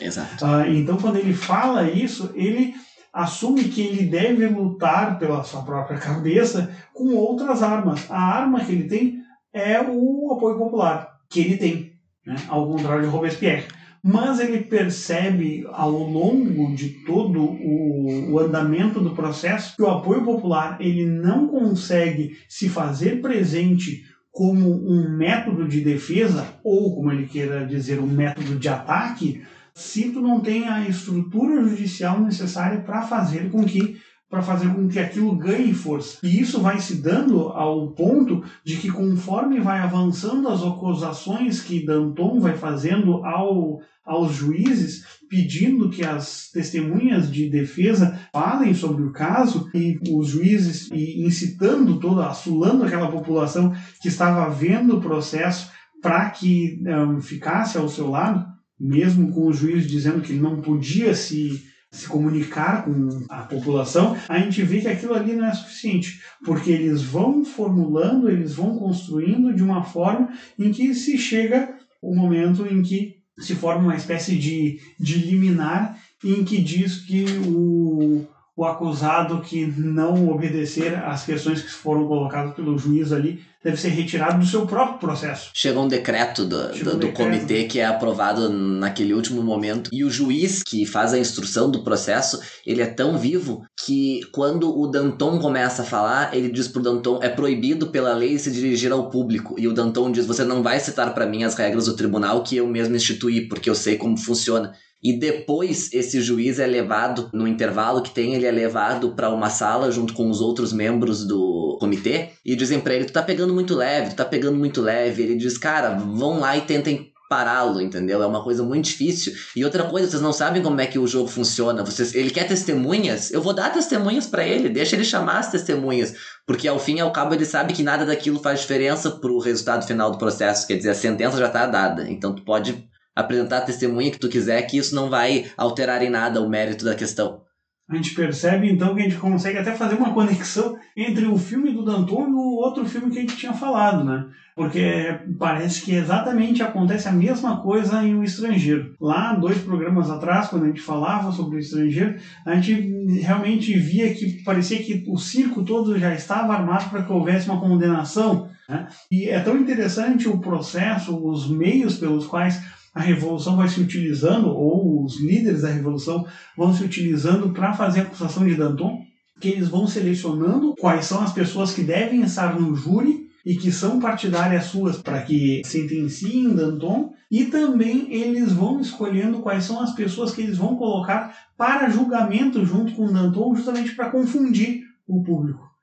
Exato. 0.00 0.44
Ah, 0.44 0.68
então, 0.68 0.96
quando 0.96 1.16
ele 1.16 1.32
fala 1.32 1.90
isso, 1.90 2.30
ele 2.34 2.74
assume 3.14 3.64
que 3.64 3.80
ele 3.80 4.06
deve 4.06 4.46
lutar 4.48 5.18
pela 5.20 5.44
sua 5.44 5.62
própria 5.62 5.98
cabeça 5.98 6.74
com 6.92 7.14
outras 7.14 7.62
armas. 7.62 8.10
A 8.10 8.20
arma 8.20 8.64
que 8.64 8.72
ele 8.72 8.88
tem 8.88 9.22
é 9.52 9.80
o 9.80 10.32
apoio 10.32 10.58
popular, 10.58 11.16
que 11.30 11.40
ele 11.40 11.56
tem, 11.56 11.92
né? 12.26 12.34
ao 12.48 12.66
contrário 12.68 13.04
de 13.04 13.08
Robespierre. 13.08 13.66
Mas 14.02 14.40
ele 14.40 14.64
percebe 14.64 15.64
ao 15.72 15.92
longo 15.92 16.74
de 16.74 16.90
todo 17.06 17.40
o, 17.40 18.32
o 18.32 18.38
andamento 18.38 19.00
do 19.00 19.14
processo 19.14 19.76
que 19.76 19.82
o 19.82 19.88
apoio 19.88 20.22
popular 20.22 20.76
ele 20.80 21.06
não 21.06 21.46
consegue 21.48 22.36
se 22.48 22.68
fazer 22.68 23.22
presente 23.22 24.02
como 24.30 24.68
um 24.68 25.16
método 25.16 25.68
de 25.68 25.80
defesa, 25.80 26.44
ou 26.64 26.96
como 26.96 27.12
ele 27.12 27.28
queira 27.28 27.64
dizer, 27.64 28.00
um 28.00 28.06
método 28.06 28.58
de 28.58 28.68
ataque, 28.68 29.42
se 29.74 30.10
tu 30.10 30.20
não 30.20 30.40
tem 30.40 30.68
a 30.68 30.88
estrutura 30.88 31.62
judicial 31.62 32.20
necessária 32.20 32.80
para 32.80 33.02
fazer 33.02 33.50
com 33.50 33.64
que 33.64 33.98
para 34.34 34.42
fazer 34.42 34.68
com 34.74 34.88
que 34.88 34.98
aquilo 34.98 35.36
ganhe 35.36 35.72
força. 35.72 36.18
E 36.20 36.40
isso 36.40 36.60
vai 36.60 36.80
se 36.80 36.96
dando 36.96 37.50
ao 37.50 37.92
ponto 37.92 38.42
de 38.64 38.76
que 38.78 38.90
conforme 38.90 39.60
vai 39.60 39.78
avançando 39.78 40.48
as 40.48 40.60
acusações 40.60 41.60
que 41.60 41.86
Danton 41.86 42.40
vai 42.40 42.56
fazendo 42.56 43.24
ao, 43.24 43.80
aos 44.04 44.32
juízes, 44.34 45.04
pedindo 45.30 45.88
que 45.88 46.04
as 46.04 46.50
testemunhas 46.50 47.30
de 47.30 47.48
defesa 47.48 48.18
falem 48.32 48.74
sobre 48.74 49.04
o 49.04 49.12
caso 49.12 49.70
e 49.72 50.00
os 50.10 50.30
juízes 50.30 50.90
e 50.90 51.24
incitando 51.24 52.00
toda, 52.00 52.26
assulando 52.26 52.82
aquela 52.82 53.12
população 53.12 53.72
que 54.02 54.08
estava 54.08 54.50
vendo 54.50 54.96
o 54.96 55.00
processo 55.00 55.70
para 56.02 56.28
que 56.30 56.82
um, 56.84 57.20
ficasse 57.20 57.78
ao 57.78 57.88
seu 57.88 58.10
lado, 58.10 58.53
mesmo 58.84 59.32
com 59.32 59.46
o 59.46 59.52
juiz 59.52 59.86
dizendo 59.86 60.20
que 60.20 60.32
ele 60.32 60.42
não 60.42 60.60
podia 60.60 61.14
se, 61.14 61.64
se 61.90 62.06
comunicar 62.06 62.84
com 62.84 63.24
a 63.30 63.44
população, 63.44 64.14
a 64.28 64.38
gente 64.38 64.62
vê 64.62 64.82
que 64.82 64.88
aquilo 64.88 65.14
ali 65.14 65.32
não 65.32 65.46
é 65.46 65.54
suficiente, 65.54 66.20
porque 66.44 66.70
eles 66.70 67.00
vão 67.00 67.42
formulando, 67.42 68.28
eles 68.28 68.54
vão 68.54 68.78
construindo 68.78 69.54
de 69.54 69.62
uma 69.62 69.82
forma 69.82 70.28
em 70.58 70.70
que 70.70 70.92
se 70.94 71.16
chega 71.16 71.74
o 72.02 72.14
momento 72.14 72.66
em 72.66 72.82
que 72.82 73.16
se 73.38 73.54
forma 73.54 73.84
uma 73.84 73.96
espécie 73.96 74.36
de, 74.36 74.78
de 75.00 75.16
liminar 75.16 75.98
em 76.22 76.44
que 76.44 76.60
diz 76.60 76.98
que 76.98 77.24
o, 77.48 78.26
o 78.56 78.64
acusado 78.64 79.40
que 79.40 79.66
não 79.66 80.28
obedecer 80.28 80.94
às 80.94 81.24
questões 81.24 81.60
que 81.60 81.70
foram 81.70 82.06
colocadas 82.06 82.54
pelo 82.54 82.78
juiz 82.78 83.12
ali 83.12 83.42
deve 83.64 83.76
ser 83.78 83.88
retirado 83.88 84.38
do 84.38 84.46
seu 84.46 84.66
próprio 84.66 84.98
processo. 84.98 85.50
Chega 85.54 85.80
um 85.80 85.88
decreto 85.88 86.44
do, 86.44 86.68
do, 86.68 86.74
um 86.74 86.84
do 86.84 86.96
decreto. 86.98 87.14
comitê 87.14 87.64
que 87.64 87.80
é 87.80 87.86
aprovado 87.86 88.48
naquele 88.50 89.14
último 89.14 89.42
momento 89.42 89.90
e 89.92 90.04
o 90.04 90.10
juiz 90.10 90.62
que 90.62 90.84
faz 90.84 91.14
a 91.14 91.18
instrução 91.18 91.70
do 91.70 91.82
processo, 91.82 92.40
ele 92.64 92.82
é 92.82 92.86
tão 92.86 93.18
vivo 93.18 93.64
que 93.84 94.20
quando 94.32 94.78
o 94.78 94.86
Danton 94.86 95.40
começa 95.40 95.82
a 95.82 95.86
falar, 95.86 96.36
ele 96.36 96.50
diz 96.50 96.68
pro 96.68 96.82
Danton 96.82 97.20
é 97.22 97.28
proibido 97.30 97.88
pela 97.88 98.14
lei 98.14 98.38
se 98.38 98.52
dirigir 98.52 98.92
ao 98.92 99.08
público 99.08 99.56
e 99.58 99.66
o 99.66 99.72
Danton 99.72 100.12
diz 100.12 100.26
você 100.26 100.44
não 100.44 100.62
vai 100.62 100.78
citar 100.78 101.12
para 101.14 101.26
mim 101.26 101.42
as 101.42 101.54
regras 101.54 101.86
do 101.86 101.96
tribunal 101.96 102.42
que 102.42 102.56
eu 102.56 102.66
mesmo 102.68 102.94
instituí 102.94 103.48
porque 103.48 103.68
eu 103.68 103.74
sei 103.74 103.96
como 103.96 104.16
funciona. 104.16 104.74
E 105.04 105.12
depois 105.12 105.92
esse 105.92 106.18
juiz 106.22 106.58
é 106.58 106.66
levado, 106.66 107.28
no 107.34 107.46
intervalo 107.46 108.00
que 108.00 108.10
tem, 108.10 108.34
ele 108.34 108.46
é 108.46 108.50
levado 108.50 109.10
para 109.10 109.28
uma 109.28 109.50
sala 109.50 109.92
junto 109.92 110.14
com 110.14 110.30
os 110.30 110.40
outros 110.40 110.72
membros 110.72 111.26
do 111.26 111.76
comitê 111.78 112.30
e 112.42 112.56
dizem 112.56 112.80
para 112.80 112.94
ele: 112.94 113.04
Tu 113.04 113.12
tá 113.12 113.22
pegando 113.22 113.52
muito 113.52 113.74
leve, 113.74 114.10
tu 114.10 114.16
tá 114.16 114.24
pegando 114.24 114.56
muito 114.56 114.80
leve. 114.80 115.22
Ele 115.22 115.36
diz: 115.36 115.58
Cara, 115.58 115.90
vão 115.90 116.40
lá 116.40 116.56
e 116.56 116.62
tentem 116.62 117.12
pará-lo, 117.28 117.82
entendeu? 117.82 118.22
É 118.22 118.26
uma 118.26 118.42
coisa 118.42 118.62
muito 118.62 118.86
difícil. 118.86 119.34
E 119.54 119.62
outra 119.62 119.84
coisa, 119.84 120.08
vocês 120.08 120.22
não 120.22 120.32
sabem 120.32 120.62
como 120.62 120.80
é 120.80 120.86
que 120.86 120.98
o 120.98 121.06
jogo 121.06 121.28
funciona. 121.28 121.84
Vocês, 121.84 122.14
ele 122.14 122.30
quer 122.30 122.46
testemunhas? 122.46 123.30
Eu 123.30 123.42
vou 123.42 123.52
dar 123.52 123.72
testemunhas 123.72 124.26
para 124.26 124.46
ele, 124.46 124.70
deixa 124.70 124.96
ele 124.96 125.04
chamar 125.04 125.38
as 125.38 125.50
testemunhas, 125.50 126.14
porque 126.46 126.66
ao 126.66 126.78
fim 126.78 126.96
e 126.96 127.00
ao 127.00 127.12
cabo 127.12 127.34
ele 127.34 127.44
sabe 127.44 127.74
que 127.74 127.82
nada 127.82 128.06
daquilo 128.06 128.38
faz 128.38 128.60
diferença 128.60 129.10
pro 129.10 129.38
resultado 129.38 129.86
final 129.86 130.10
do 130.10 130.18
processo, 130.18 130.66
quer 130.66 130.76
dizer, 130.76 130.90
a 130.90 130.94
sentença 130.94 131.36
já 131.36 131.48
tá 131.48 131.66
dada. 131.66 132.08
Então 132.08 132.34
tu 132.34 132.42
pode 132.42 132.88
apresentar 133.14 133.58
a 133.58 133.64
testemunha 133.64 134.10
que 134.10 134.18
tu 134.18 134.28
quiser, 134.28 134.62
que 134.62 134.76
isso 134.76 134.94
não 134.94 135.08
vai 135.08 135.46
alterar 135.56 136.02
em 136.02 136.10
nada 136.10 136.40
o 136.40 136.48
mérito 136.48 136.84
da 136.84 136.94
questão. 136.94 137.42
A 137.88 137.96
gente 137.96 138.14
percebe 138.14 138.70
então 138.70 138.94
que 138.94 139.02
a 139.02 139.04
gente 139.04 139.16
consegue 139.16 139.58
até 139.58 139.72
fazer 139.72 139.94
uma 139.96 140.12
conexão 140.14 140.76
entre 140.96 141.26
o 141.26 141.36
filme 141.36 141.70
do 141.70 141.84
Danton 141.84 142.28
e 142.28 142.32
o 142.32 142.56
outro 142.56 142.86
filme 142.86 143.10
que 143.10 143.18
a 143.18 143.20
gente 143.20 143.36
tinha 143.36 143.52
falado, 143.52 144.02
né? 144.02 144.26
Porque 144.56 145.18
parece 145.38 145.82
que 145.82 145.92
exatamente 145.92 146.62
acontece 146.62 147.08
a 147.08 147.12
mesma 147.12 147.60
coisa 147.60 148.02
em 148.02 148.14
O 148.14 148.22
Estrangeiro. 148.22 148.94
Lá, 149.00 149.34
dois 149.34 149.58
programas 149.58 150.08
atrás, 150.08 150.48
quando 150.48 150.64
a 150.64 150.68
gente 150.68 150.80
falava 150.80 151.32
sobre 151.32 151.56
O 151.56 151.58
Estrangeiro, 151.58 152.16
a 152.46 152.54
gente 152.54 153.20
realmente 153.20 153.76
via 153.76 154.14
que 154.14 154.42
parecia 154.44 154.82
que 154.82 155.04
o 155.08 155.18
circo 155.18 155.64
todo 155.64 155.98
já 155.98 156.14
estava 156.14 156.54
armado 156.54 156.88
para 156.88 157.02
que 157.02 157.12
houvesse 157.12 157.50
uma 157.50 157.60
condenação. 157.60 158.48
Né? 158.68 158.86
E 159.10 159.28
é 159.28 159.40
tão 159.40 159.58
interessante 159.58 160.28
o 160.28 160.40
processo, 160.40 161.22
os 161.28 161.50
meios 161.50 161.98
pelos 161.98 162.26
quais 162.26 162.62
a 162.94 163.00
revolução 163.00 163.56
vai 163.56 163.68
se 163.68 163.80
utilizando, 163.80 164.48
ou 164.48 165.04
os 165.04 165.20
líderes 165.20 165.62
da 165.62 165.68
revolução 165.68 166.24
vão 166.56 166.72
se 166.72 166.84
utilizando 166.84 167.50
para 167.50 167.74
fazer 167.74 168.00
a 168.00 168.02
acusação 168.04 168.46
de 168.46 168.54
Danton, 168.54 169.02
que 169.40 169.48
eles 169.48 169.68
vão 169.68 169.86
selecionando 169.86 170.76
quais 170.78 171.06
são 171.06 171.20
as 171.20 171.32
pessoas 171.32 171.72
que 171.72 171.82
devem 171.82 172.22
estar 172.22 172.58
no 172.58 172.74
júri 172.74 173.24
e 173.44 173.56
que 173.56 173.72
são 173.72 173.98
partidárias 173.98 174.66
suas 174.66 174.96
para 174.96 175.22
que 175.22 175.60
sentenciem 175.64 176.54
Danton, 176.54 177.12
e 177.30 177.46
também 177.46 178.14
eles 178.14 178.52
vão 178.52 178.80
escolhendo 178.80 179.40
quais 179.40 179.64
são 179.64 179.80
as 179.80 179.92
pessoas 179.92 180.32
que 180.32 180.40
eles 180.40 180.56
vão 180.56 180.76
colocar 180.76 181.36
para 181.58 181.90
julgamento 181.90 182.64
junto 182.64 182.94
com 182.94 183.12
Danton, 183.12 183.54
justamente 183.56 183.94
para 183.96 184.10
confundir 184.10 184.82
o 185.06 185.22
público. 185.22 185.73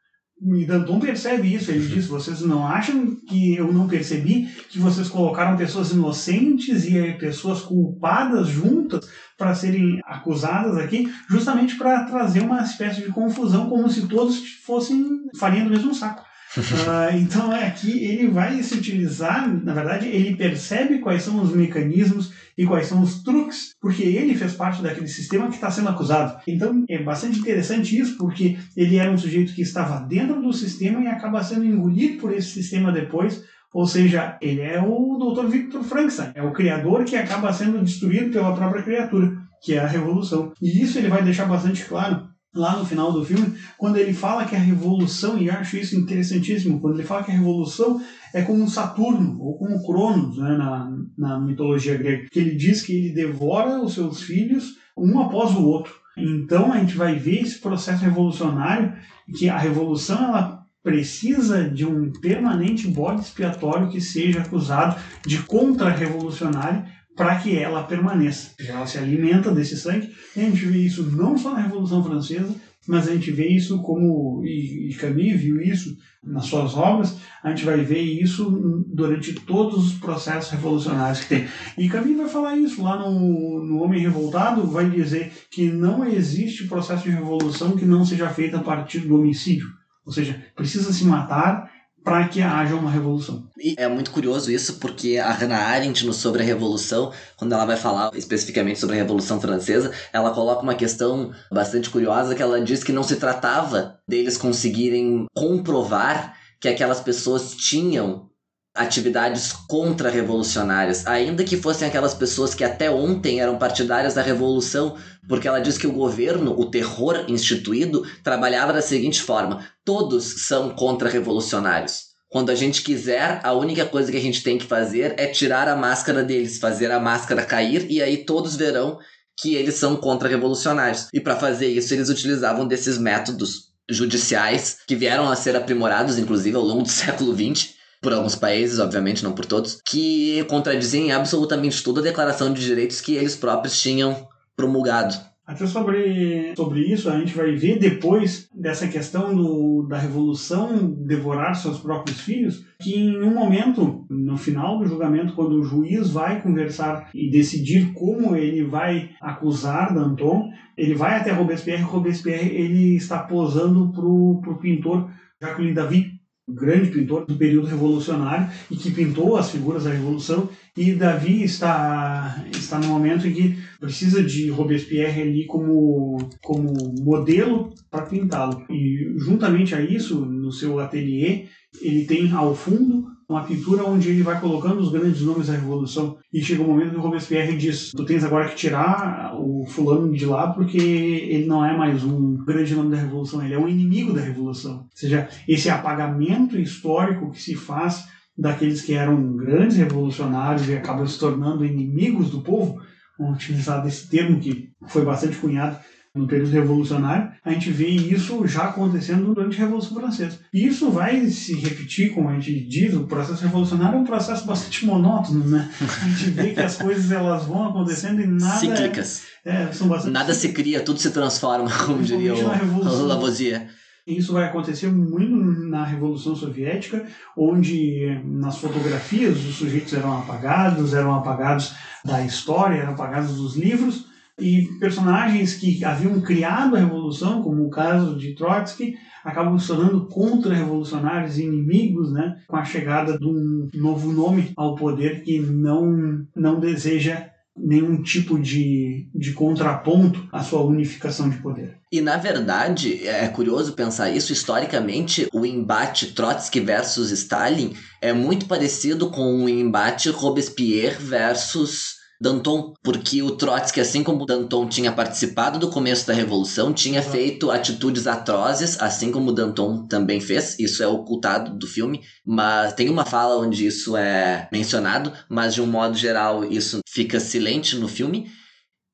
Danton 0.66 1.00
percebe 1.00 1.54
isso, 1.54 1.70
ele 1.70 1.88
diz: 1.88 2.08
vocês 2.08 2.42
não 2.42 2.66
acham 2.66 3.16
que 3.28 3.56
eu 3.56 3.72
não 3.72 3.88
percebi 3.88 4.48
que 4.70 4.80
vocês 4.80 5.08
colocaram 5.08 5.56
pessoas 5.56 5.92
inocentes 5.92 6.86
e 6.86 7.14
pessoas 7.14 7.62
culpadas 7.62 8.48
juntas 8.48 9.08
para 9.38 9.54
serem 9.54 10.00
acusadas 10.04 10.78
aqui, 10.78 11.12
justamente 11.30 11.78
para 11.78 12.06
trazer 12.06 12.42
uma 12.42 12.64
espécie 12.64 13.02
de 13.02 13.12
confusão, 13.12 13.70
como 13.70 13.88
se 13.88 14.08
todos 14.08 14.42
fossem 14.66 15.30
farinha 15.38 15.64
do 15.64 15.70
mesmo 15.70 15.94
saco. 15.94 16.31
Uh, 16.58 17.16
então 17.18 17.54
é 17.54 17.68
aqui 17.68 18.04
ele 18.04 18.28
vai 18.28 18.62
se 18.64 18.76
utilizar, 18.76 19.48
na 19.64 19.74
verdade, 19.74 20.08
ele 20.08 20.36
percebe 20.36 21.00
quais 21.00 21.24
são 21.24 21.42
os 21.42 21.54
mecanismos 21.54 22.34
e 22.58 22.66
quais 22.66 22.88
são 22.88 23.02
os 23.02 23.24
truques, 23.24 23.74
porque 23.80 24.04
ele 24.04 24.36
fez 24.36 24.54
parte 24.54 24.82
daquele 24.82 25.08
sistema 25.08 25.48
que 25.48 25.56
está 25.56 25.72
sendo 25.72 25.90
acusado. 25.90 26.40
Então 26.48 26.84
é 26.90 27.02
bastante 27.02 27.40
interessante 27.40 27.98
isso, 27.98 28.18
porque 28.18 28.58
ele 28.76 28.98
era 28.98 29.12
um 29.12 29.18
sujeito 29.18 29.54
que 29.54 29.62
estava 29.62 30.00
dentro 30.06 30.42
do 30.42 30.54
sistema 30.54 31.02
e 31.02 31.08
acaba 31.08 31.44
sendo 31.44 31.66
engolido 31.66 32.20
por 32.20 32.34
esse 32.34 32.50
sistema 32.50 32.92
depois, 32.92 33.44
ou 33.74 33.86
seja, 33.86 34.38
ele 34.42 34.62
é 34.62 34.82
o 34.82 35.18
Dr. 35.18 35.48
Victor 35.48 35.84
Frankenstein, 35.84 36.32
é 36.36 36.44
o 36.44 36.52
criador 36.52 37.06
que 37.06 37.16
acaba 37.16 37.54
sendo 37.54 37.82
destruído 37.84 38.32
pela 38.32 38.54
própria 38.54 38.84
criatura, 38.84 39.32
que 39.64 39.74
é 39.74 39.80
a 39.80 39.88
revolução. 39.88 40.52
E 40.62 40.82
isso 40.82 40.98
ele 40.98 41.08
vai 41.08 41.24
deixar 41.24 41.46
bastante 41.46 41.86
claro 41.86 42.31
lá 42.54 42.78
no 42.78 42.86
final 42.86 43.12
do 43.14 43.24
filme, 43.24 43.58
quando 43.78 43.98
ele 43.98 44.14
fala 44.14 44.46
que 44.46 44.56
a 44.56 44.60
revolução, 44.60 45.38
e 45.38 45.50
acho 45.50 45.78
isso 45.78 45.96
interessantíssimo, 45.96 46.82
quando 46.82 47.00
ele 47.00 47.08
fala 47.08 47.24
que 47.24 47.32
a 47.32 47.36
revolução 47.36 48.02
é 48.34 48.42
como 48.42 48.64
um 48.64 48.68
Saturno, 48.68 49.42
ou 49.42 49.58
como 49.58 49.84
Cronos, 49.86 50.38
né, 50.38 50.58
na, 50.58 50.92
na 51.18 51.40
mitologia 51.40 51.98
grega, 51.98 52.28
que 52.30 52.40
ele 52.40 52.56
diz 52.56 52.82
que 52.82 52.94
ele 52.94 53.14
devora 53.14 53.82
os 53.82 53.94
seus 53.94 54.22
filhos 54.22 54.76
um 54.98 55.20
após 55.20 55.56
o 55.56 55.64
outro. 55.64 55.94
Então 56.18 56.74
a 56.74 56.80
gente 56.80 56.96
vai 56.96 57.16
ver 57.16 57.42
esse 57.42 57.60
processo 57.60 58.04
revolucionário, 58.04 58.94
que 59.38 59.50
a 59.50 59.58
revolução 59.58 60.22
ela 60.22 60.62
precisa 60.84 61.70
de 61.70 61.86
um 61.86 62.12
permanente 62.12 62.88
bode 62.88 63.22
expiatório 63.22 63.90
que 63.90 64.02
seja 64.02 64.42
acusado 64.42 65.00
de 65.26 65.38
contra-revolucionário 65.44 66.84
para 67.15 67.38
que 67.38 67.58
ela 67.58 67.84
permaneça. 67.84 68.52
Ela 68.60 68.86
se 68.86 68.97
alimenta 68.97 69.52
desse 69.52 69.78
sangue. 69.78 70.12
E 70.36 70.41
a 70.41 70.43
gente 70.43 70.65
vê 70.65 70.80
isso 70.80 71.04
não 71.12 71.38
só 71.38 71.52
na 71.54 71.62
Revolução 71.62 72.04
Francesa, 72.04 72.56
mas 72.88 73.08
a 73.08 73.13
gente 73.13 73.30
vê 73.32 73.47
isso 73.47 73.82
como, 73.82 74.43
e, 74.43 74.89
e 74.89 74.95
Camus 74.95 75.39
viu 75.39 75.62
isso 75.62 75.95
nas 76.24 76.45
suas 76.45 76.76
obras, 76.76 77.17
a 77.43 77.50
gente 77.50 77.63
vai 77.63 77.78
ver 77.78 78.02
isso 78.02 78.84
durante 78.88 79.34
todos 79.34 79.88
os 79.88 79.93
processos 79.93 80.52
revolucionários 80.52 81.21
que 81.21 81.30
tem. 81.30 81.47
E 81.78 81.88
Camus 81.88 82.17
vai 82.17 82.30
falar 82.30 82.58
isso 82.58 82.82
lá 82.82 82.97
no, 82.97 83.63
no 83.63 83.82
Homem 83.82 84.02
Revoltado, 84.02 84.65
vai 84.65 84.89
dizer 84.89 85.32
que 85.52 85.69
não 85.69 86.06
existe 86.06 86.67
processo 86.67 87.04
de 87.04 87.12
revolução 87.12 87.76
que 87.76 87.86
não 87.86 88.04
seja 88.04 88.30
feito 88.30 88.56
a 88.56 88.63
partir 88.63 89.02
do 89.02 89.15
homicídio. 89.15 89.69
Ou 90.04 90.12
seja, 90.12 90.43
precisa 90.56 90.91
se 90.91 91.06
matar 91.06 91.71
para 92.04 92.28
que 92.28 92.42
haja 92.42 92.76
uma 92.76 92.90
revolução. 92.90 93.48
E 93.58 93.76
é 93.78 93.88
muito 93.88 94.12
curioso 94.12 94.52
isso, 94.52 94.80
porque 94.80 95.18
a 95.18 95.32
Hannah 95.32 95.60
Arendt, 95.60 96.06
no 96.06 96.14
Sobre 96.14 96.42
a 96.42 96.46
Revolução, 96.46 97.12
quando 97.38 97.54
ela 97.54 97.66
vai 97.66 97.78
falar 97.78 98.12
especificamente 98.16 98.80
sobre 98.80 98.96
a 98.96 99.00
Revolução 99.00 99.40
Francesa, 99.40 99.92
ela 100.12 100.32
coloca 100.32 100.64
uma 100.64 100.76
questão 100.76 101.32
bastante 101.52 101.90
curiosa, 101.90 102.36
que 102.36 102.42
ela 102.42 102.60
diz 102.62 102.84
que 102.84 102.92
não 102.92 103.04
se 103.04 103.18
tratava 103.18 104.00
deles 104.08 104.38
conseguirem 104.38 105.26
comprovar 105.36 106.36
que 106.60 106.68
aquelas 106.68 107.00
pessoas 107.00 107.56
tinham 107.56 108.30
atividades 108.74 109.52
contra-revolucionárias, 109.52 111.06
ainda 111.06 111.44
que 111.44 111.58
fossem 111.58 111.88
aquelas 111.88 112.14
pessoas 112.14 112.56
que 112.56 112.64
até 112.64 112.90
ontem 112.90 113.42
eram 113.42 113.58
partidárias 113.58 114.14
da 114.14 114.22
revolução, 114.22 114.96
porque 115.28 115.48
ela 115.48 115.60
diz 115.60 115.78
que 115.78 115.88
o 115.88 115.92
governo, 115.92 116.58
o 116.58 116.72
terror 116.72 117.26
instituído, 117.28 118.06
trabalhava 118.24 118.72
da 118.72 118.82
seguinte 118.82 119.22
forma: 119.22 119.68
todos 119.84 120.48
são 120.48 120.70
contra-revolucionários. 120.70 122.12
Quando 122.30 122.50
a 122.50 122.56
gente 122.56 122.82
quiser, 122.82 123.42
a 123.44 123.52
única 123.52 123.86
coisa 123.86 124.10
que 124.10 124.18
a 124.18 124.22
gente 124.22 124.42
tem 124.42 124.58
que 124.58 124.66
fazer 124.66 125.16
é 125.18 125.28
tirar 125.28 125.68
a 125.68 125.76
máscara 125.76 126.24
deles, 126.24 126.60
fazer 126.60 126.90
a 126.90 127.00
máscara 127.00 127.46
cair, 127.46 127.86
e 127.92 128.02
aí 128.02 128.24
todos 128.24 128.56
verão 128.56 128.98
que 129.38 129.56
eles 129.56 129.76
são 129.76 129.98
contra-revolucionários. 129.98 131.08
E 131.14 131.20
para 131.20 131.36
fazer 131.36 131.68
isso, 131.68 131.94
eles 131.94 132.08
utilizavam 132.08 132.66
desses 132.66 132.98
métodos 132.98 133.72
judiciais 133.90 134.78
que 134.88 134.96
vieram 134.96 135.30
a 135.30 135.36
ser 135.36 135.58
aprimorados, 135.58 136.18
inclusive, 136.18 136.56
ao 136.56 136.64
longo 136.64 136.84
do 136.84 136.88
século 136.90 137.36
XX 137.36 137.81
por 138.02 138.14
alguns 138.14 138.36
países, 138.36 138.80
obviamente, 138.80 139.24
não 139.24 139.34
por 139.34 139.46
todos, 139.46 139.80
que 139.88 140.44
contradizem 140.46 141.12
absolutamente 141.12 141.84
toda 141.84 142.02
a 142.02 142.04
declaração 142.04 142.52
de 142.52 142.66
direitos 142.66 143.00
que 143.00 143.16
eles 143.16 143.36
próprios 143.36 143.80
tinham 143.80 144.28
promulgado. 144.56 145.16
Até 145.46 145.68
sobre, 145.68 146.54
sobre 146.56 146.80
isso, 146.82 147.10
a 147.10 147.20
gente 147.20 147.36
vai 147.36 147.54
ver 147.56 147.78
depois 147.78 148.48
dessa 148.56 148.88
questão 148.88 149.36
do, 149.36 149.86
da 149.88 149.98
revolução 149.98 150.90
devorar 151.06 151.56
seus 151.56 151.80
próprios 151.80 152.22
filhos, 152.22 152.66
que 152.80 152.96
em 152.96 153.22
um 153.22 153.34
momento, 153.34 154.06
no 154.10 154.38
final 154.38 154.80
do 154.80 154.86
julgamento, 154.86 155.34
quando 155.34 155.60
o 155.60 155.64
juiz 155.64 156.10
vai 156.10 156.42
conversar 156.42 157.10
e 157.14 157.30
decidir 157.30 157.92
como 157.92 158.36
ele 158.36 158.64
vai 158.64 159.10
acusar 159.20 159.94
Danton, 159.94 160.50
ele 160.78 160.96
vai 160.96 161.20
até 161.20 161.32
Robespierre 161.32 161.82
e 161.82 161.86
Robespierre 161.86 162.56
ele 162.56 162.96
está 162.96 163.20
posando 163.20 163.92
para 163.92 164.06
o 164.06 164.58
pintor 164.62 165.10
Jacques 165.42 165.74
David, 165.74 166.11
grande 166.54 166.92
pintor 166.92 167.26
do 167.26 167.36
período 167.36 167.68
revolucionário 167.68 168.50
e 168.70 168.76
que 168.76 168.92
pintou 168.92 169.38
as 169.38 169.50
figuras 169.52 169.84
da 169.84 169.92
revolução. 169.92 170.50
E 170.76 170.94
Davi 170.94 171.44
está 171.44 172.44
está 172.52 172.80
no 172.80 172.88
momento 172.88 173.28
em 173.28 173.34
que 173.34 173.58
precisa 173.80 174.24
de 174.24 174.50
Robespierre 174.50 175.22
ali 175.22 175.46
como 175.46 176.18
como 176.42 176.74
modelo 177.02 177.74
para 177.90 178.06
pintá-lo. 178.06 178.66
E 178.70 179.14
juntamente 179.18 179.76
a 179.76 179.82
isso 179.82 180.26
no 180.26 180.52
seu 180.52 180.80
ateliê 180.80 181.46
ele 181.82 182.06
tem 182.06 182.32
ao 182.32 182.56
fundo 182.56 183.06
uma 183.32 183.44
pintura 183.44 183.86
onde 183.86 184.10
ele 184.10 184.24
vai 184.24 184.39
colocando 184.39 184.80
os 184.80 184.91
grandes 184.91 185.22
nomes 185.22 185.48
da 185.48 185.54
Revolução. 185.54 186.17
E 186.32 186.44
chega 186.44 186.62
um 186.62 186.67
momento 186.67 186.91
que 186.91 186.98
o 186.98 187.02
Robespierre 187.02 187.56
diz: 187.56 187.91
Tu 187.91 188.06
tens 188.06 188.24
agora 188.24 188.50
que 188.50 188.56
tirar 188.56 189.34
o 189.39 189.65
fulano 189.65 190.12
de 190.12 190.26
lá 190.26 190.52
porque 190.52 190.78
ele 190.78 191.46
não 191.46 191.65
é 191.65 191.76
mais 191.76 192.04
um 192.04 192.44
grande 192.44 192.76
nome 192.76 192.91
da 192.91 193.02
Revolução, 193.02 193.44
ele 193.44 193.54
é 193.54 193.60
um 193.60 193.67
inimigo 193.67 194.13
da 194.13 194.22
Revolução. 194.22 194.80
Ou 194.80 194.89
seja, 194.94 195.30
esse 195.48 195.70
apagamento 195.70 196.60
histórico 196.60 197.32
que 197.32 197.41
se 197.41 197.56
faz 197.56 198.06
daqueles 198.38 198.82
que 198.82 198.94
eram 198.94 199.36
grandes 199.36 199.78
revolucionários 199.78 200.67
e 200.67 200.74
acabam 200.74 201.06
se 201.06 201.20
tornando 201.20 201.65
inimigos 201.65 202.30
do 202.30 202.41
povo, 202.41 202.82
vamos 203.17 203.36
utilizar 203.36 203.86
esse 203.86 204.10
termo 204.10 204.39
que 204.39 204.70
foi 204.88 205.06
bastante 205.06 205.38
cunhado 205.38 205.78
no 206.13 206.28
período 206.28 206.52
revolucionário, 206.52 207.32
a 207.43 207.52
gente 207.52 207.71
vê 207.71 207.88
isso 207.88 208.45
já 208.45 208.65
acontecendo 208.65 209.34
durante 209.34 209.56
a 209.56 209.65
Revolução 209.65 209.97
Francesa. 209.97 210.39
E 210.54 210.67
isso 210.67 210.91
vai 210.91 211.26
se 211.28 211.56
repetir, 211.56 212.13
como 212.13 212.28
a 212.28 212.34
gente 212.34 212.67
diz, 212.67 212.93
o 212.93 213.06
processo 213.06 213.41
revolucionário 213.41 213.97
é 213.97 214.02
um 214.02 214.06
processo 214.06 214.45
bastante 214.45 214.86
monótono, 214.86 215.47
né? 215.47 215.71
A 215.80 216.10
gente 216.10 216.32
vê 216.32 216.50
que 216.54 216.60
as 216.60 216.76
coisas 216.78 217.10
elas 217.12 217.45
vão 217.45 217.69
acontecendo 217.69 218.21
e 218.21 218.28
nada... 218.28 218.60
Cíclicas. 218.60 219.24
É, 219.45 219.63
é, 219.63 219.71
são 219.71 219.88
bastante 219.88 220.13
nada 220.13 220.34
se 220.34 220.50
cria, 220.50 220.82
tudo 220.82 221.00
se 221.00 221.12
transforma, 221.12 221.69
como 221.86 222.04
diria 222.04 222.34
o 222.36 223.08
Lavoisier. 223.08 223.69
Isso 224.06 224.34
vai 224.34 224.45
acontecer 224.45 224.91
muito 224.91 225.36
na 225.69 225.86
Revolução 225.86 226.36
Soviética, 226.36 227.06
onde 227.38 228.19
nas 228.26 228.58
fotografias 228.58 229.38
os 229.38 229.56
sujeitos 229.56 229.93
eram 229.93 230.17
apagados, 230.17 230.93
eram 230.93 231.15
apagados 231.15 231.74
da 232.04 232.21
história, 232.26 232.82
eram 232.82 232.93
apagados 232.93 233.36
dos 233.36 233.56
livros, 233.56 234.11
e 234.42 234.68
personagens 234.80 235.54
que 235.54 235.86
haviam 235.86 236.20
criado 236.20 236.76
a 236.76 236.80
revolução, 236.80 237.42
como 237.42 237.66
o 237.66 237.70
caso 237.70 238.18
de 238.18 238.34
Trotsky, 238.34 238.96
acabam 239.24 239.58
se 239.60 239.68
tornando 239.68 240.08
contra-revolucionários 240.08 241.38
e 241.38 241.44
inimigos, 241.44 242.12
né, 242.12 242.38
com 242.48 242.56
a 242.56 242.66
chegada 242.66 243.18
de 243.18 243.26
um 243.26 243.70
novo 243.76 244.12
nome 244.12 244.52
ao 244.58 244.76
poder 244.76 245.24
que 245.24 245.40
não, 245.40 246.26
não 246.36 246.60
deseja 246.60 247.30
nenhum 247.56 248.02
tipo 248.02 248.40
de, 248.40 249.08
de 249.14 249.34
contraponto 249.34 250.28
à 250.32 250.42
sua 250.42 250.64
unificação 250.64 251.30
de 251.30 251.38
poder. 251.38 251.78
E 251.92 252.02
na 252.02 252.18
verdade, 252.18 253.06
é 253.06 253.28
curioso 253.28 253.74
pensar 253.74 254.10
isso, 254.10 254.32
historicamente, 254.34 255.28
o 255.34 255.46
embate 255.46 256.14
Trotsky 256.14 256.62
versus 256.62 257.12
Stalin 257.12 257.74
é 258.02 258.14
muito 258.14 258.46
parecido 258.46 259.10
com 259.10 259.44
o 259.44 259.50
embate 259.50 260.10
Robespierre 260.10 260.96
versus 261.04 262.01
Danton, 262.22 262.74
porque 262.84 263.24
o 263.24 263.32
Trotsky, 263.32 263.82
assim 263.82 264.04
como 264.04 264.28
Danton 264.28 264.68
tinha 264.68 264.92
participado 264.92 265.58
do 265.58 265.72
começo 265.72 266.06
da 266.06 266.14
Revolução, 266.14 266.72
tinha 266.72 267.02
feito 267.02 267.50
atitudes 267.50 268.06
atrozes, 268.06 268.80
assim 268.80 269.12
como 269.12 269.32
Danton 269.32 269.88
também 269.88 270.20
fez, 270.20 270.56
isso 270.60 270.84
é 270.84 270.88
ocultado 270.88 271.58
do 271.58 271.66
filme, 271.66 272.02
mas 272.24 272.74
tem 272.74 272.90
uma 272.90 273.06
fala 273.06 273.40
onde 273.42 273.66
isso 273.66 273.98
é 273.98 274.48
mencionado, 274.52 275.12
mas 275.28 275.56
de 275.56 275.64
um 275.64 275.66
modo 275.66 275.98
geral 275.98 276.46
isso 276.46 276.80
fica 276.88 277.20
silente 277.20 277.76
no 277.76 277.88
filme. 277.88 278.30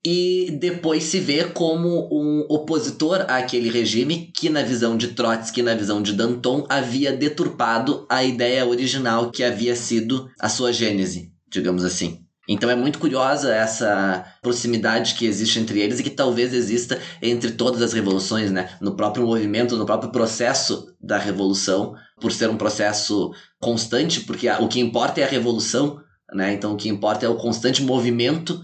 E 0.06 0.58
depois 0.62 1.04
se 1.04 1.20
vê 1.20 1.44
como 1.44 2.08
um 2.10 2.46
opositor 2.48 3.26
àquele 3.28 3.70
regime 3.70 4.32
que, 4.34 4.48
na 4.48 4.62
visão 4.62 4.96
de 4.96 5.10
Trotsky, 5.10 5.62
na 5.62 5.76
visão 5.76 6.02
de 6.02 6.14
Danton, 6.14 6.66
havia 6.70 7.12
deturpado 7.12 8.06
a 8.10 8.24
ideia 8.24 8.66
original 8.66 9.32
que 9.32 9.44
havia 9.44 9.76
sido 9.76 10.30
a 10.40 10.48
sua 10.48 10.72
gênese, 10.72 11.34
digamos 11.52 11.84
assim. 11.84 12.27
Então 12.48 12.70
é 12.70 12.76
muito 12.76 13.00
curiosa 13.00 13.54
essa 13.54 14.26
proximidade 14.42 15.16
que 15.16 15.26
existe 15.26 15.60
entre 15.60 15.80
eles 15.80 16.00
e 16.00 16.04
que 16.04 16.10
talvez 16.10 16.54
exista 16.54 17.00
entre 17.22 17.52
todas 17.52 17.82
as 17.82 17.94
revoluções, 17.94 18.52
né? 18.52 18.70
No 18.80 18.96
próprio 18.96 19.26
movimento, 19.26 19.76
no 19.76 19.86
próprio 19.86 20.12
processo 20.12 20.96
da 21.02 21.18
revolução, 21.18 21.96
por 22.22 22.32
ser 22.32 22.50
um 22.50 22.58
processo 22.58 23.32
constante, 23.60 24.22
porque 24.22 24.50
o 24.50 24.68
que 24.68 24.80
importa 24.80 25.20
é 25.20 25.24
a 25.26 25.30
revolução, 25.30 26.00
né? 26.34 26.54
Então 26.54 26.74
o 26.74 26.78
que 26.78 26.88
importa 26.88 27.26
é 27.26 27.30
o 27.30 27.36
constante 27.36 27.84
movimento 27.84 28.62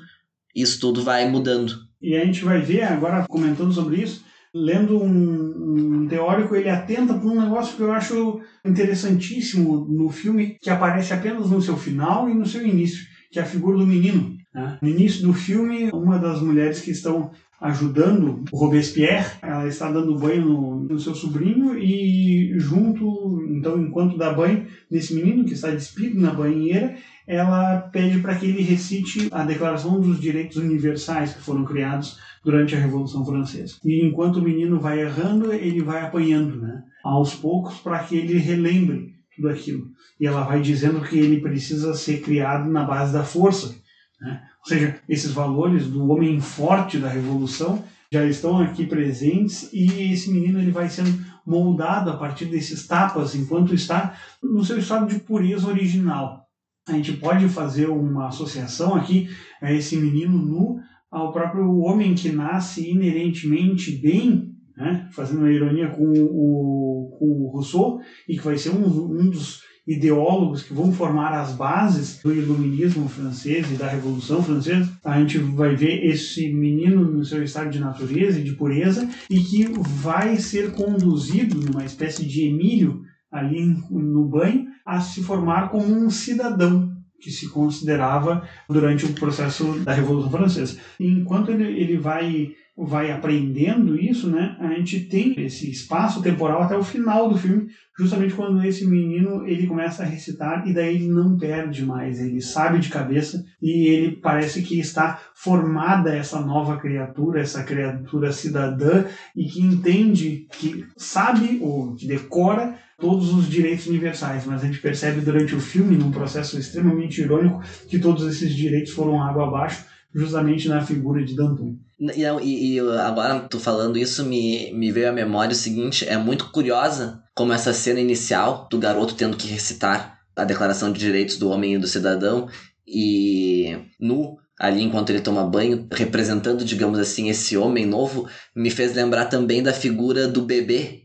isso 0.55 0.79
tudo 0.79 1.01
vai 1.01 1.27
mudando. 1.29 1.73
E 2.01 2.15
a 2.15 2.23
gente 2.23 2.43
vai 2.43 2.61
ver 2.61 2.83
agora 2.83 3.25
comentando 3.27 3.73
sobre 3.73 3.97
isso, 4.01 4.23
lendo 4.53 5.01
um, 5.01 6.03
um 6.03 6.07
teórico, 6.07 6.55
ele 6.55 6.69
atenta 6.69 7.13
para 7.13 7.27
um 7.27 7.41
negócio 7.41 7.75
que 7.75 7.81
eu 7.81 7.91
acho 7.91 8.41
interessantíssimo 8.63 9.85
no 9.89 10.09
filme, 10.09 10.57
que 10.61 10.69
aparece 10.69 11.13
apenas 11.13 11.49
no 11.49 11.61
seu 11.61 11.75
final 11.75 12.29
e 12.29 12.33
no 12.33 12.45
seu 12.45 12.65
início, 12.65 13.03
que 13.33 13.39
é 13.39 13.41
a 13.41 13.47
figura 13.47 13.79
do 13.79 13.87
menino. 13.87 14.37
Né? 14.53 14.77
No 14.79 14.87
início 14.87 15.25
do 15.25 15.33
filme, 15.33 15.89
uma 15.91 16.19
das 16.19 16.39
mulheres 16.39 16.79
que 16.79 16.91
estão 16.91 17.31
ajudando 17.59 18.43
o 18.51 18.57
Robespierre, 18.57 19.37
ela 19.41 19.67
está 19.67 19.89
dando 19.89 20.19
banho 20.19 20.45
no, 20.45 20.79
no, 20.83 20.99
seu 20.99 21.15
sobrinho 21.15 21.77
e 21.77 22.59
junto, 22.59 23.41
então, 23.49 23.81
enquanto 23.81 24.17
dá 24.17 24.33
banho 24.33 24.67
nesse 24.91 25.15
menino 25.15 25.45
que 25.45 25.53
está 25.53 25.71
despido 25.71 26.19
na 26.19 26.33
banheira, 26.33 26.95
ela 27.25 27.77
pede 27.77 28.19
para 28.19 28.35
que 28.35 28.45
ele 28.45 28.61
recite 28.61 29.29
a 29.31 29.43
Declaração 29.43 29.99
dos 29.99 30.19
Direitos 30.19 30.57
Universais 30.57 31.33
que 31.33 31.41
foram 31.41 31.63
criados 31.63 32.19
durante 32.43 32.75
a 32.75 32.79
Revolução 32.79 33.25
Francesa. 33.25 33.77
E 33.83 34.05
enquanto 34.05 34.37
o 34.37 34.43
menino 34.43 34.79
vai 34.79 34.99
errando, 34.99 35.53
ele 35.53 35.81
vai 35.81 36.01
apanhando, 36.01 36.57
né? 36.57 36.83
Aos 37.01 37.33
poucos, 37.33 37.77
para 37.77 37.99
que 37.99 38.17
ele 38.17 38.37
relembre 38.37 39.12
tudo 39.35 39.49
aquilo. 39.49 39.87
E 40.19 40.25
ela 40.25 40.43
vai 40.43 40.61
dizendo 40.61 41.01
que 41.01 41.17
ele 41.17 41.41
precisa 41.41 41.93
ser 41.93 42.21
criado 42.21 42.69
na 42.69 42.83
base 42.83 43.13
da 43.13 43.23
força, 43.23 43.75
né? 44.21 44.41
Ou 44.59 44.69
seja, 44.69 44.95
esses 45.09 45.31
valores 45.31 45.87
do 45.87 46.07
homem 46.09 46.39
forte 46.39 46.97
da 46.97 47.09
Revolução 47.09 47.83
já 48.11 48.23
estão 48.25 48.59
aqui 48.59 48.85
presentes 48.85 49.69
e 49.73 50.13
esse 50.13 50.31
menino 50.31 50.59
ele 50.59 50.71
vai 50.71 50.87
sendo 50.87 51.11
moldado 51.45 52.09
a 52.09 52.15
partir 52.15 52.45
desses 52.45 52.87
tapas 52.87 53.35
enquanto 53.35 53.73
está 53.73 54.15
no 54.41 54.63
seu 54.63 54.77
estado 54.77 55.07
de 55.07 55.19
pureza 55.19 55.67
original. 55.67 56.47
A 56.87 56.93
gente 56.93 57.13
pode 57.13 57.49
fazer 57.49 57.89
uma 57.89 58.27
associação 58.27 58.95
aqui 58.95 59.29
a 59.61 59.73
esse 59.73 59.97
menino 59.97 60.37
nu 60.37 60.79
ao 61.11 61.33
próprio 61.33 61.79
homem 61.79 62.15
que 62.15 62.31
nasce 62.31 62.89
inerentemente 62.89 63.91
bem, 63.91 64.53
né? 64.77 65.07
fazendo 65.11 65.39
uma 65.39 65.51
ironia 65.51 65.89
com 65.89 66.03
o, 66.03 67.02
com 67.17 67.25
o 67.25 67.47
Rousseau, 67.47 67.99
e 68.27 68.37
que 68.37 68.43
vai 68.43 68.57
ser 68.57 68.69
um, 68.69 68.85
um 68.85 69.29
dos 69.29 69.61
ideólogos 69.85 70.63
que 70.63 70.73
vão 70.73 70.93
formar 70.93 71.33
as 71.33 71.53
bases 71.53 72.21
do 72.23 72.33
iluminismo 72.33 73.07
francês 73.09 73.69
e 73.69 73.75
da 73.75 73.87
Revolução 73.87 74.41
Francesa, 74.41 74.89
a 75.03 75.19
gente 75.19 75.37
vai 75.37 75.75
ver 75.75 76.05
esse 76.05 76.53
menino 76.53 77.03
no 77.03 77.25
seu 77.25 77.43
estado 77.43 77.69
de 77.69 77.79
natureza 77.79 78.39
e 78.39 78.43
de 78.43 78.53
pureza 78.53 79.09
e 79.29 79.39
que 79.39 79.65
vai 79.65 80.37
ser 80.37 80.71
conduzido 80.71 81.59
numa 81.59 81.83
espécie 81.83 82.25
de 82.25 82.47
Emílio 82.47 83.01
ali 83.29 83.75
no 83.89 84.25
banho 84.25 84.67
a 84.85 85.01
se 85.01 85.21
formar 85.21 85.69
como 85.69 85.85
um 85.85 86.09
cidadão 86.09 86.93
que 87.19 87.31
se 87.31 87.49
considerava 87.49 88.47
durante 88.69 89.05
o 89.05 89.13
processo 89.13 89.79
da 89.79 89.93
Revolução 89.93 90.31
Francesa. 90.31 90.77
Enquanto 90.99 91.51
ele, 91.51 91.63
ele 91.63 91.97
vai 91.97 92.53
vai 92.75 93.11
aprendendo 93.11 93.95
isso, 93.99 94.31
né, 94.31 94.57
a 94.59 94.73
gente 94.73 95.01
tem 95.01 95.39
esse 95.39 95.69
espaço 95.69 96.23
temporal 96.23 96.63
até 96.63 96.75
o 96.75 96.83
final 96.83 97.29
do 97.29 97.37
filme, 97.37 97.67
justamente 97.97 98.33
quando 98.33 98.63
esse 98.63 98.87
menino 98.87 99.45
ele 99.45 99.67
começa 99.67 100.01
a 100.01 100.05
recitar 100.05 100.67
e 100.67 100.73
daí 100.73 100.95
ele 100.95 101.07
não 101.07 101.37
perde 101.37 101.85
mais, 101.85 102.19
ele 102.19 102.41
sabe 102.41 102.79
de 102.79 102.89
cabeça 102.89 103.45
e 103.61 103.87
ele 103.87 104.15
parece 104.15 104.63
que 104.63 104.79
está 104.79 105.19
formada 105.35 106.15
essa 106.15 106.41
nova 106.41 106.77
criatura, 106.77 107.41
essa 107.41 107.63
criatura 107.63 108.31
cidadã 108.31 109.05
e 109.35 109.45
que 109.45 109.61
entende, 109.61 110.47
que 110.51 110.83
sabe 110.97 111.59
ou 111.61 111.93
que 111.93 112.07
decora 112.07 112.75
todos 112.99 113.33
os 113.33 113.47
direitos 113.47 113.85
universais, 113.85 114.45
mas 114.45 114.63
a 114.63 114.65
gente 114.65 114.79
percebe 114.79 115.21
durante 115.21 115.53
o 115.53 115.59
filme, 115.59 115.95
num 115.95 116.09
processo 116.09 116.57
extremamente 116.57 117.21
irônico, 117.21 117.61
que 117.87 117.99
todos 117.99 118.25
esses 118.25 118.55
direitos 118.55 118.93
foram 118.93 119.21
água 119.21 119.47
abaixo, 119.47 119.85
justamente 120.15 120.69
na 120.69 120.81
figura 120.81 121.23
de 121.23 121.35
Danton. 121.35 121.75
E, 122.11 122.21
e, 122.21 122.75
e, 122.75 122.79
agora, 122.99 123.39
tu 123.41 123.59
falando 123.59 123.97
isso, 123.97 124.25
me, 124.25 124.71
me 124.73 124.91
veio 124.91 125.09
à 125.09 125.11
memória 125.11 125.53
o 125.53 125.55
seguinte: 125.55 126.07
é 126.07 126.17
muito 126.17 126.51
curiosa 126.51 127.23
como 127.33 127.53
essa 127.53 127.73
cena 127.73 127.99
inicial 127.99 128.67
do 128.69 128.77
garoto 128.77 129.15
tendo 129.15 129.37
que 129.37 129.47
recitar 129.47 130.19
a 130.35 130.43
Declaração 130.43 130.91
de 130.91 130.99
Direitos 130.99 131.37
do 131.37 131.49
Homem 131.49 131.75
e 131.75 131.77
do 131.77 131.87
Cidadão 131.87 132.49
e 132.85 133.77
nu 133.99 134.37
ali 134.59 134.81
enquanto 134.81 135.09
ele 135.09 135.21
toma 135.21 135.45
banho, 135.45 135.87
representando, 135.91 136.63
digamos 136.63 136.99
assim, 136.99 137.29
esse 137.29 137.57
homem 137.57 137.85
novo, 137.85 138.27
me 138.55 138.69
fez 138.69 138.93
lembrar 138.93 139.25
também 139.25 139.63
da 139.63 139.73
figura 139.73 140.27
do 140.27 140.41
bebê 140.41 141.03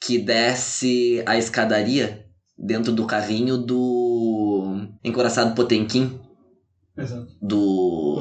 que 0.00 0.18
desce 0.18 1.22
a 1.24 1.36
escadaria 1.36 2.26
dentro 2.58 2.92
do 2.92 3.06
carrinho 3.06 3.56
do 3.56 4.86
Encoraçado 5.02 5.54
Potemkin. 5.54 6.18
Exato. 6.96 7.26
Do. 7.40 8.20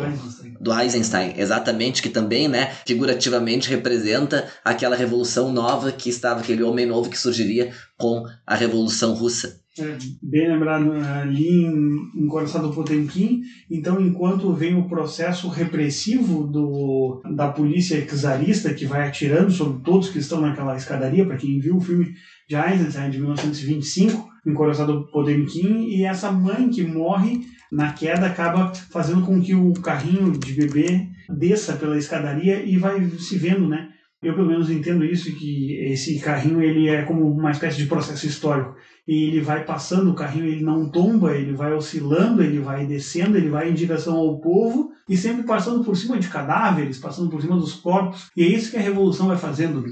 Do 0.64 0.74
Eisenstein, 0.74 1.34
exatamente, 1.38 2.02
que 2.02 2.10
também, 2.10 2.48
né, 2.48 2.72
figurativamente 2.86 3.70
representa 3.70 4.48
aquela 4.64 4.96
revolução 4.96 5.52
nova 5.52 5.92
que 5.92 6.10
estava, 6.10 6.40
aquele 6.40 6.64
homem 6.64 6.86
novo 6.86 7.10
que 7.10 7.20
surgiria 7.20 7.72
com 7.98 8.24
a 8.48 8.56
Revolução 8.56 9.14
Russa. 9.14 9.62
É, 9.78 9.98
bem 10.22 10.52
lembrado 10.52 10.92
ali 10.92 11.66
em, 11.66 12.24
em 12.24 12.28
Coração 12.28 12.62
do 12.62 12.74
Potemkin. 12.74 13.42
Então, 13.70 14.00
enquanto 14.00 14.54
vem 14.54 14.76
o 14.76 14.88
processo 14.88 15.48
repressivo 15.48 16.46
do, 16.46 17.24
da 17.36 17.48
polícia 17.48 18.06
czarista, 18.06 18.74
que 18.74 18.86
vai 18.86 19.08
atirando 19.08 19.52
sobre 19.52 19.82
todos 19.84 20.10
que 20.10 20.20
estão 20.20 20.40
naquela 20.40 20.78
escadaria, 20.78 21.26
para 21.26 21.38
quem 21.38 21.60
viu 21.60 21.78
o 21.78 21.82
filme 21.82 22.14
de 22.48 22.56
Eisenstein 22.56 23.10
de 23.10 23.18
1925, 23.18 24.33
em 24.46 24.54
Coração 24.54 24.86
do 24.86 25.08
Potemkin, 25.08 25.86
e 25.88 26.04
essa 26.04 26.32
mãe 26.32 26.70
que 26.70 26.84
morre 26.84 27.42
na 27.72 27.94
queda 27.94 28.28
acaba 28.28 28.74
fazendo 28.92 29.26
com 29.26 29.42
que 29.42 29.56
o 29.56 29.74
carrinho 29.74 30.32
de 30.32 30.54
bebê 30.54 31.08
desça 31.30 31.74
pela 31.74 31.98
escadaria 31.98 32.64
e 32.64 32.78
vai 32.78 33.04
se 33.10 33.38
vendo, 33.38 33.68
né? 33.68 33.90
Eu 34.22 34.34
pelo 34.36 34.48
menos 34.48 34.70
entendo 34.70 35.04
isso 35.04 35.36
que 35.36 35.76
esse 35.92 36.18
carrinho 36.20 36.62
ele 36.62 36.88
é 36.88 37.02
como 37.04 37.30
uma 37.30 37.52
espécie 37.52 37.78
de 37.78 37.88
processo 37.88 38.26
histórico 38.26 38.74
e 39.06 39.26
ele 39.26 39.42
vai 39.42 39.66
passando 39.66 40.12
o 40.12 40.16
carrinho, 40.16 40.46
ele 40.46 40.64
não 40.64 40.90
tomba, 40.90 41.36
ele 41.36 41.54
vai 41.54 41.74
oscilando, 41.74 42.42
ele 42.42 42.60
vai 42.60 42.86
descendo, 42.86 43.38
ele 43.38 43.50
vai 43.50 43.70
em 43.70 43.74
direção 43.74 44.16
ao 44.16 44.40
povo 44.40 44.92
e 45.10 45.18
sempre 45.18 45.44
passando 45.44 45.84
por 45.84 45.98
cima 45.98 46.18
de 46.18 46.30
cadáveres, 46.30 47.00
passando 47.00 47.30
por 47.30 47.42
cima 47.42 47.58
dos 47.58 47.74
corpos. 47.74 48.30
E 48.38 48.44
é 48.44 48.48
isso 48.48 48.72
que 48.72 48.78
a 48.78 48.82
revolução 48.82 49.28
vai 49.28 49.38
fazendo. 49.38 49.84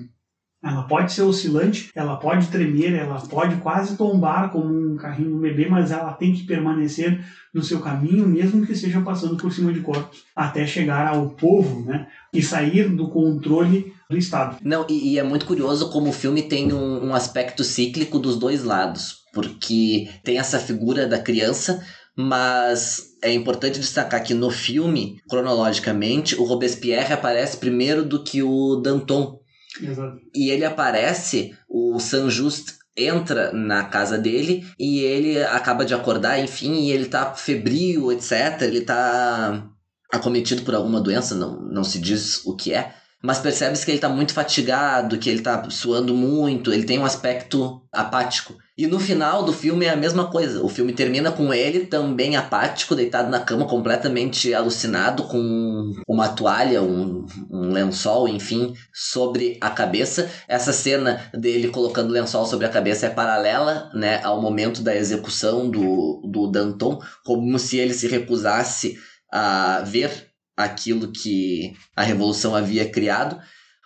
Ela 0.64 0.84
pode 0.84 1.12
ser 1.12 1.24
oscilante, 1.24 1.90
ela 1.96 2.18
pode 2.18 2.48
tremer, 2.48 2.94
ela 2.94 3.20
pode 3.22 3.56
quase 3.58 3.98
tombar 3.98 4.52
como 4.52 4.66
um 4.66 4.96
carrinho 4.96 5.40
bebê, 5.40 5.68
mas 5.68 5.92
ela 5.92 6.14
tem 6.14 6.34
que 6.34 6.44
permanecer 6.44 7.20
no 7.54 7.64
seu 7.64 7.80
caminho, 7.80 8.28
mesmo 8.28 8.66
que 8.66 8.76
seja 8.76 9.02
passando 9.02 9.36
por 9.38 9.52
cima 9.52 9.74
de 9.74 9.82
corpos, 9.82 10.24
até 10.36 10.66
chegar 10.66 11.08
ao 11.08 11.30
povo, 11.30 11.84
né? 11.86 12.08
E 12.32 12.44
sair 12.44 12.90
do 12.90 13.10
controle 13.10 13.92
do 14.10 14.18
Estado. 14.18 14.58
Não, 14.62 14.86
e, 14.88 15.14
e 15.14 15.20
é 15.20 15.24
muito 15.24 15.46
curioso 15.46 15.90
como 15.90 16.10
o 16.10 16.14
filme 16.14 16.44
tem 16.44 16.72
um, 16.72 17.08
um 17.08 17.16
aspecto 17.16 17.64
cíclico 17.64 18.20
dos 18.20 18.38
dois 18.38 18.64
lados, 18.64 19.18
porque 19.34 20.10
tem 20.24 20.38
essa 20.38 20.60
figura 20.60 21.08
da 21.08 21.18
criança, 21.18 21.84
mas 22.16 23.12
é 23.24 23.34
importante 23.34 23.80
destacar 23.80 24.24
que 24.24 24.34
no 24.34 24.50
filme, 24.50 25.18
cronologicamente, 25.30 26.36
o 26.36 26.44
Robespierre 26.44 27.14
aparece 27.14 27.58
primeiro 27.58 28.04
do 28.04 28.24
que 28.24 28.44
o 28.44 28.76
Danton. 28.76 29.41
Exato. 29.80 30.18
E 30.34 30.50
ele 30.50 30.66
aparece, 30.66 31.56
o 31.70 32.00
Saint-Just 32.00 32.80
entra 32.96 33.52
na 33.54 33.86
casa 33.86 34.18
dele 34.18 34.68
e 34.78 35.00
ele 35.00 35.42
acaba 35.44 35.86
de 35.86 35.94
acordar, 35.94 36.40
enfim, 36.40 36.88
e 36.88 36.92
ele 36.92 37.06
tá 37.06 37.34
febril, 37.34 38.12
etc. 38.12 38.62
Ele 38.62 38.82
tá 38.82 39.70
acometido 40.12 40.64
por 40.64 40.76
alguma 40.76 41.00
doença, 41.00 41.36
não, 41.36 41.62
não 41.62 41.84
se 41.84 42.00
diz 42.00 42.46
o 42.46 42.56
que 42.56 42.74
é 42.74 42.94
mas 43.22 43.40
percebe-se 43.40 43.86
que 43.86 43.92
ele 43.92 44.00
tá 44.00 44.10
muito 44.10 44.34
fatigado, 44.34 45.18
que 45.18 45.30
ele 45.30 45.42
tá 45.42 45.70
suando 45.70 46.14
muito, 46.14 46.74
ele 46.74 46.84
tem 46.84 46.98
um 46.98 47.06
aspecto 47.06 47.82
apático. 47.92 48.56
E 48.78 48.88
no 48.88 49.00
final 49.00 49.44
do 49.44 49.54
filme 49.54 49.86
é 49.86 49.92
a 49.92 49.96
mesma 49.96 50.32
coisa. 50.32 50.64
O 50.64 50.70
filme 50.70 50.92
termina 50.92 51.32
com 51.32 51.54
ele 51.54 51.86
também 51.86 52.36
apático, 52.36 52.96
deitado 52.96 53.30
na 53.30 53.40
cama, 53.40 53.68
completamente 53.68 54.52
alucinado, 54.56 55.26
com 55.26 55.94
uma 56.08 56.30
toalha, 56.30 56.82
um, 56.82 57.26
um 57.52 57.70
lençol, 57.72 58.28
enfim, 58.28 58.74
sobre 58.92 59.58
a 59.62 59.70
cabeça. 59.70 60.28
Essa 60.48 60.74
cena 60.74 61.22
dele 61.32 61.68
colocando 61.68 62.12
lençol 62.12 62.46
sobre 62.46 62.66
a 62.66 62.70
cabeça 62.70 63.06
é 63.06 63.10
paralela 63.10 63.92
né, 63.94 64.20
ao 64.24 64.42
momento 64.42 64.82
da 64.82 64.96
execução 64.96 65.70
do, 65.70 66.22
do 66.26 66.48
Danton, 66.48 67.00
como 67.24 67.60
se 67.60 67.78
ele 67.78 67.94
se 67.94 68.08
recusasse 68.08 68.98
a 69.32 69.84
ver 69.86 70.31
aquilo 70.56 71.12
que 71.12 71.74
a 71.96 72.04
revolução 72.04 72.56
havia 72.56 72.90
criado. 72.90 73.40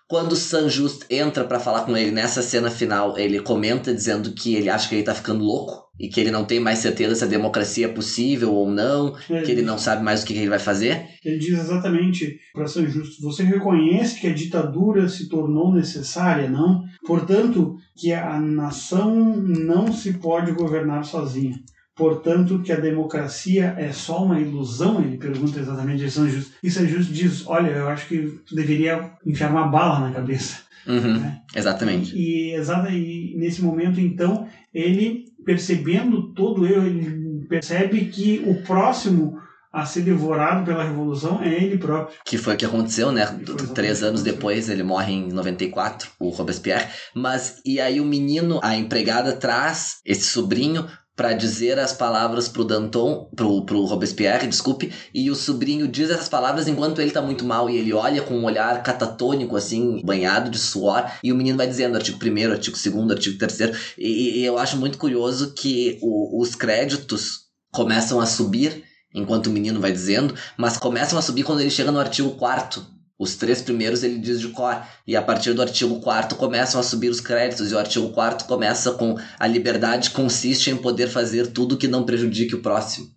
Quando 0.07 0.35
San 0.35 0.69
Just 0.69 1.03
entra 1.09 1.43
para 1.45 1.59
falar 1.59 1.81
com 1.81 1.97
ele 1.97 2.11
nessa 2.11 2.43
cena 2.43 2.69
final, 2.69 3.17
ele 3.17 3.39
comenta 3.39 3.91
dizendo 3.91 4.33
que 4.33 4.53
ele 4.53 4.69
acha 4.69 4.87
que 4.87 4.95
ele 4.95 5.03
tá 5.03 5.15
ficando 5.15 5.43
louco 5.43 5.85
e 5.99 6.09
que 6.09 6.19
ele 6.19 6.29
não 6.29 6.45
tem 6.45 6.59
mais 6.59 6.79
certeza 6.79 7.15
se 7.15 7.23
a 7.23 7.27
democracia 7.27 7.87
é 7.87 7.91
possível 7.91 8.53
ou 8.53 8.69
não, 8.69 9.15
é, 9.29 9.41
que 9.41 9.51
ele 9.51 9.63
não 9.63 9.79
sabe 9.79 10.03
mais 10.03 10.21
o 10.21 10.25
que 10.25 10.33
ele 10.33 10.49
vai 10.49 10.59
fazer. 10.59 11.07
Ele 11.23 11.39
diz 11.39 11.57
exatamente 11.57 12.37
para 12.53 12.67
San 12.67 12.87
Justo: 12.87 13.19
você 13.21 13.43
reconhece 13.43 14.19
que 14.19 14.27
a 14.27 14.33
ditadura 14.33 15.09
se 15.09 15.27
tornou 15.27 15.73
necessária, 15.73 16.49
não? 16.49 16.83
Portanto, 17.07 17.75
que 17.97 18.13
a 18.13 18.39
nação 18.39 19.15
não 19.35 19.91
se 19.91 20.13
pode 20.13 20.51
governar 20.51 21.03
sozinha. 21.03 21.59
Portanto 21.95 22.61
que 22.61 22.71
a 22.71 22.79
democracia 22.79 23.75
é 23.77 23.91
só 23.91 24.23
uma 24.25 24.39
ilusão? 24.39 25.01
Ele 25.01 25.17
pergunta 25.17 25.59
exatamente 25.59 26.03
a 26.03 26.09
São 26.11 26.27
Justo. 26.29 26.53
E 26.61 26.69
São 26.69 26.85
Justo 26.85 27.13
diz, 27.13 27.47
olha, 27.47 27.69
eu 27.69 27.87
acho 27.87 28.07
que 28.07 28.39
tu 28.45 28.53
deveria 28.53 29.11
enfiar 29.25 29.51
uma 29.51 29.67
bala 29.67 30.01
na 30.01 30.13
cabeça. 30.13 30.65
Uhum, 30.87 31.19
né? 31.19 31.41
Exatamente. 31.55 32.15
E, 32.15 32.53
exata, 32.53 32.89
e 32.91 33.33
nesse 33.37 33.61
momento, 33.61 33.99
então, 33.99 34.47
ele, 34.73 35.25
percebendo 35.43 36.33
todo 36.33 36.65
erro, 36.65 36.85
ele 36.85 37.45
percebe 37.47 38.05
que 38.05 38.43
o 38.45 38.61
próximo 38.63 39.39
a 39.75 39.85
ser 39.85 40.03
devorado 40.03 40.63
pela 40.63 40.85
revolução 40.85 41.43
é 41.43 41.53
ele 41.53 41.77
próprio. 41.77 42.17
Que 42.23 42.37
foi 42.37 42.53
o 42.53 42.57
que 42.57 42.65
aconteceu, 42.65 43.11
né? 43.11 43.25
Três 43.73 44.01
anos 44.03 44.23
depois, 44.23 44.69
ele 44.69 44.83
morre 44.83 45.11
em 45.11 45.27
94, 45.27 46.11
o 46.17 46.29
Robespierre. 46.29 46.87
Mas, 47.13 47.59
e 47.65 47.81
aí 47.81 47.99
o 47.99 48.05
menino, 48.05 48.61
a 48.63 48.77
empregada 48.77 49.33
traz 49.33 49.99
esse 50.05 50.27
sobrinho 50.27 50.87
para 51.15 51.33
dizer 51.33 51.79
as 51.79 51.93
palavras 51.93 52.49
pro 52.49 52.65
Danton, 52.65 53.29
pro, 53.35 53.65
pro 53.65 53.85
Robespierre, 53.85 54.47
desculpe, 54.47 54.91
e 55.13 55.31
o 55.31 55.35
sobrinho 55.35 55.87
diz 55.87 56.09
essas 56.09 56.27
palavras 56.27 56.67
enquanto 56.67 56.99
ele 56.99 57.11
tá 57.11 57.21
muito 57.21 57.45
mal 57.45 57.69
e 57.69 57.77
ele 57.77 57.93
olha 57.93 58.21
com 58.21 58.35
um 58.35 58.43
olhar 58.43 58.83
catatônico, 58.83 59.55
assim, 59.55 60.01
banhado 60.03 60.49
de 60.49 60.57
suor, 60.57 61.09
e 61.23 61.31
o 61.31 61.35
menino 61.35 61.57
vai 61.57 61.67
dizendo 61.67 61.95
artigo 61.95 62.17
1 62.17 62.51
artigo 62.51 62.77
2 62.77 63.11
artigo 63.11 63.37
3 63.37 63.95
e, 63.97 64.39
e 64.39 64.45
eu 64.45 64.57
acho 64.57 64.75
muito 64.77 64.97
curioso 64.97 65.53
que 65.53 65.97
o, 66.01 66.41
os 66.41 66.53
créditos 66.53 67.45
começam 67.71 68.19
a 68.19 68.25
subir 68.25 68.83
enquanto 69.13 69.47
o 69.47 69.51
menino 69.51 69.79
vai 69.79 69.93
dizendo, 69.93 70.35
mas 70.57 70.77
começam 70.77 71.17
a 71.17 71.21
subir 71.21 71.43
quando 71.43 71.61
ele 71.61 71.69
chega 71.69 71.91
no 71.91 71.99
artigo 71.99 72.31
4 72.31 72.94
os 73.17 73.35
três 73.35 73.61
primeiros 73.61 74.03
ele 74.03 74.19
diz 74.19 74.39
de 74.39 74.49
cor. 74.49 74.81
E 75.07 75.15
a 75.15 75.21
partir 75.21 75.53
do 75.53 75.61
artigo 75.61 75.99
4 76.01 76.37
começam 76.37 76.79
a 76.79 76.83
subir 76.83 77.09
os 77.09 77.21
créditos. 77.21 77.71
E 77.71 77.73
o 77.73 77.79
artigo 77.79 78.09
4 78.09 78.47
começa 78.47 78.91
com 78.91 79.17
a 79.39 79.47
liberdade 79.47 80.11
consiste 80.11 80.69
em 80.69 80.77
poder 80.77 81.07
fazer 81.07 81.47
tudo 81.47 81.77
que 81.77 81.87
não 81.87 82.03
prejudique 82.03 82.55
o 82.55 82.61
próximo. 82.61 83.07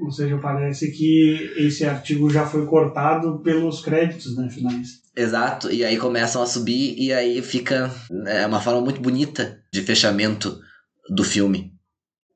Ou 0.00 0.10
seja, 0.10 0.36
parece 0.38 0.90
que 0.90 1.52
esse 1.56 1.84
artigo 1.84 2.28
já 2.28 2.44
foi 2.44 2.66
cortado 2.66 3.40
pelos 3.40 3.80
créditos, 3.80 4.36
né, 4.36 4.48
finais. 4.50 5.02
Exato, 5.14 5.70
e 5.70 5.84
aí 5.84 5.96
começam 5.96 6.42
a 6.42 6.46
subir 6.46 6.96
e 6.98 7.12
aí 7.12 7.40
fica 7.42 7.90
é 8.26 8.46
uma 8.46 8.60
forma 8.60 8.80
muito 8.80 9.00
bonita 9.00 9.60
de 9.72 9.82
fechamento 9.82 10.58
do 11.10 11.22
filme. 11.22 11.72